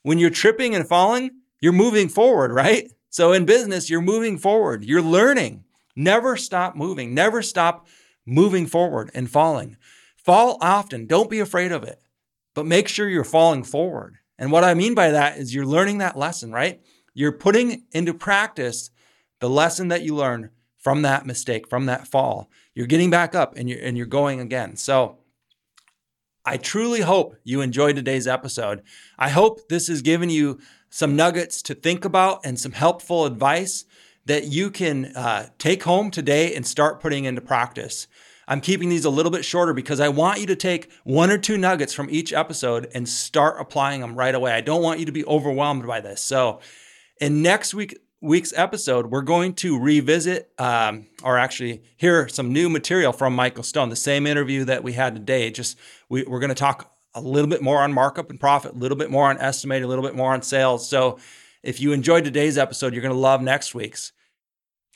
when 0.03 0.19
you're 0.19 0.31
tripping 0.31 0.75
and 0.75 0.87
falling, 0.87 1.31
you're 1.61 1.73
moving 1.73 2.09
forward, 2.09 2.53
right? 2.53 2.91
So 3.11 3.33
in 3.33 3.47
business, 3.47 3.89
you're 3.89 4.03
moving 4.03 4.37
forward, 4.39 4.85
you're 4.85 5.03
learning. 5.03 5.65
Never 5.95 6.37
stop 6.37 6.77
moving, 6.77 7.15
never 7.15 7.41
stop 7.41 7.87
moving 8.27 8.67
forward 8.67 9.11
and 9.15 9.31
falling. 9.31 9.77
Fall 10.17 10.59
often, 10.61 11.07
don't 11.07 11.31
be 11.31 11.41
afraid 11.41 11.73
of 11.73 11.83
it 11.85 12.03
but 12.57 12.67
make 12.67 12.89
sure 12.89 13.07
you're 13.07 13.23
falling 13.23 13.63
forward. 13.63 14.17
And 14.39 14.51
what 14.51 14.65
I 14.65 14.73
mean 14.73 14.95
by 14.95 15.11
that 15.11 15.37
is 15.37 15.55
you're 15.55 15.67
learning 15.67 15.99
that 15.99 16.17
lesson, 16.17 16.51
right? 16.51 16.81
You're 17.13 17.31
putting 17.31 17.85
into 17.93 18.15
practice 18.15 18.91
the 19.41 19.51
lesson 19.51 19.89
that 19.89 20.03
you 20.03 20.17
learned 20.17 20.49
from 20.87 21.03
that 21.03 21.27
mistake, 21.27 21.69
from 21.69 21.87
that 21.87 22.07
fall. 22.07 22.49
You're 22.73 22.87
getting 22.87 23.11
back 23.11 23.35
up 23.35 23.57
and 23.57 23.69
you're 23.69 23.81
and 23.83 23.97
you're 23.97 24.07
going 24.07 24.39
again. 24.39 24.77
So 24.77 25.19
I 26.45 26.59
truly 26.59 27.01
hope 27.01 27.35
you 27.43 27.61
enjoyed 27.61 27.97
today's 27.97 28.29
episode. 28.29 28.85
I 29.19 29.31
hope 29.31 29.67
this 29.67 29.89
has 29.89 30.01
given 30.01 30.31
you 30.31 30.61
some 30.89 31.17
nuggets 31.17 31.61
to 31.63 31.75
think 31.75 32.05
about 32.05 32.43
and 32.45 32.57
some 32.57 32.71
helpful 32.71 33.27
advice 33.27 33.85
that 34.27 34.45
you 34.45 34.71
can 34.71 35.07
uh, 35.17 35.49
take 35.59 35.83
home 35.83 36.13
today 36.13 36.55
and 36.55 36.65
start 36.65 37.01
putting 37.01 37.25
into 37.25 37.41
practice. 37.41 38.07
I'm 38.47 38.61
keeping 38.61 38.89
these 38.89 39.05
a 39.05 39.11
little 39.11 39.33
bit 39.33 39.45
shorter 39.45 39.75
because 39.75 39.99
I 39.99 40.09
want 40.09 40.39
you 40.39 40.47
to 40.47 40.55
take 40.55 40.93
one 41.03 41.33
or 41.33 41.39
two 41.39 41.59
nuggets 41.59 41.95
from 41.95 42.09
each 42.11 42.33
episode 42.33 42.89
and 42.95 43.09
start 43.09 43.57
applying 43.59 44.03
them 44.03 44.15
right 44.15 44.37
away. 44.37 44.53
I 44.53 44.61
don't 44.61 44.85
want 44.85 45.01
you 45.01 45.07
to 45.07 45.13
be 45.13 45.25
overwhelmed 45.25 45.85
by 45.85 45.99
this. 45.99 46.23
So, 46.23 46.61
in 47.21 47.43
next 47.43 47.75
week 47.75 47.99
week's 48.27 48.53
episode, 48.57 49.07
we're 49.07 49.23
going 49.23 49.55
to 49.55 49.79
revisit 49.79 50.51
um, 50.59 51.07
or 51.23 51.39
actually 51.39 51.83
hear 51.97 52.29
some 52.29 52.53
new 52.53 52.69
material 52.69 53.13
from 53.13 53.35
Michael 53.35 53.63
Stone, 53.63 53.89
the 53.89 53.97
same 53.97 54.27
interview 54.27 54.65
that 54.65 54.83
we 54.83 54.93
had 54.93 55.15
today. 55.15 55.51
Just 55.51 55.79
we, 56.09 56.25
we're 56.25 56.41
going 56.41 56.51
to 56.51 56.55
talk 56.55 56.93
a 57.15 57.21
little 57.21 57.49
bit 57.49 57.63
more 57.63 57.83
on 57.83 57.93
markup 57.93 58.29
and 58.29 58.39
profit, 58.39 58.73
a 58.73 58.79
little 58.79 58.99
bit 58.99 59.11
more 59.11 59.31
on 59.31 59.39
estimate, 59.39 59.83
a 59.83 59.87
little 59.87 60.05
bit 60.05 60.15
more 60.15 60.35
on 60.35 60.43
sales. 60.43 60.89
So, 60.89 61.19
if 61.63 61.81
you 61.81 61.93
enjoyed 61.93 62.25
today's 62.25 62.59
episode, 62.59 62.93
you're 62.93 63.03
going 63.03 63.15
to 63.15 63.19
love 63.19 63.41
next 63.43 63.75
week's. 63.75 64.13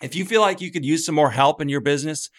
If 0.03 0.15
you 0.15 0.25
feel 0.25 0.41
like 0.41 0.61
you 0.61 0.71
could 0.71 0.85
use 0.85 1.05
some 1.05 1.15
more 1.15 1.31
help 1.31 1.61
in 1.61 1.69
your 1.69 1.81
business, 1.81 2.31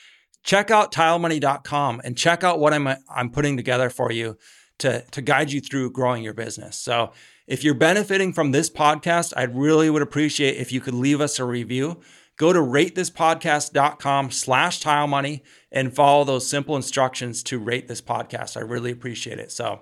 check 0.44 0.72
out 0.72 0.94
tilemoney.com 0.94 2.02
and 2.04 2.18
check 2.18 2.44
out 2.44 2.60
what 2.60 2.74
I'm 2.74 2.88
I'm 3.10 3.30
putting 3.30 3.58
together 3.58 3.90
for 3.90 4.12
you 4.12 4.38
to 4.80 5.04
to 5.12 5.22
guide 5.22 5.52
you 5.52 5.62
through 5.62 5.92
growing 5.92 6.24
your 6.24 6.34
business. 6.34 6.78
So, 6.78 7.12
if 7.52 7.66
you're 7.66 7.74
benefiting 7.74 8.32
from 8.32 8.52
this 8.52 8.70
podcast, 8.70 9.34
I 9.36 9.44
really 9.44 9.90
would 9.90 10.02
appreciate 10.02 10.56
if 10.56 10.72
you 10.72 10.80
could 10.80 10.94
leave 10.94 11.20
us 11.20 11.38
a 11.38 11.44
review. 11.44 12.00
Go 12.38 12.54
to 12.54 12.60
ratethispodcast.com 12.60 14.32
slash 14.32 14.82
tilemoney 14.82 15.42
and 15.70 15.94
follow 15.94 16.24
those 16.24 16.48
simple 16.48 16.78
instructions 16.78 17.44
to 17.44 17.60
rate 17.60 17.90
this 17.90 18.02
podcast. 18.02 18.56
I 18.56 18.62
really 18.62 18.92
appreciate 18.92 19.38
it. 19.38 19.52
So 19.52 19.82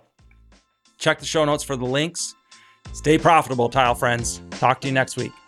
check 0.97 1.19
the 1.19 1.27
show 1.27 1.45
notes 1.45 1.63
for 1.63 1.75
the 1.75 1.85
links. 1.85 2.33
Stay 2.93 3.19
profitable, 3.19 3.69
tile 3.69 3.93
friends. 3.93 4.41
Talk 4.49 4.81
to 4.81 4.87
you 4.87 4.93
next 4.93 5.15
week. 5.15 5.38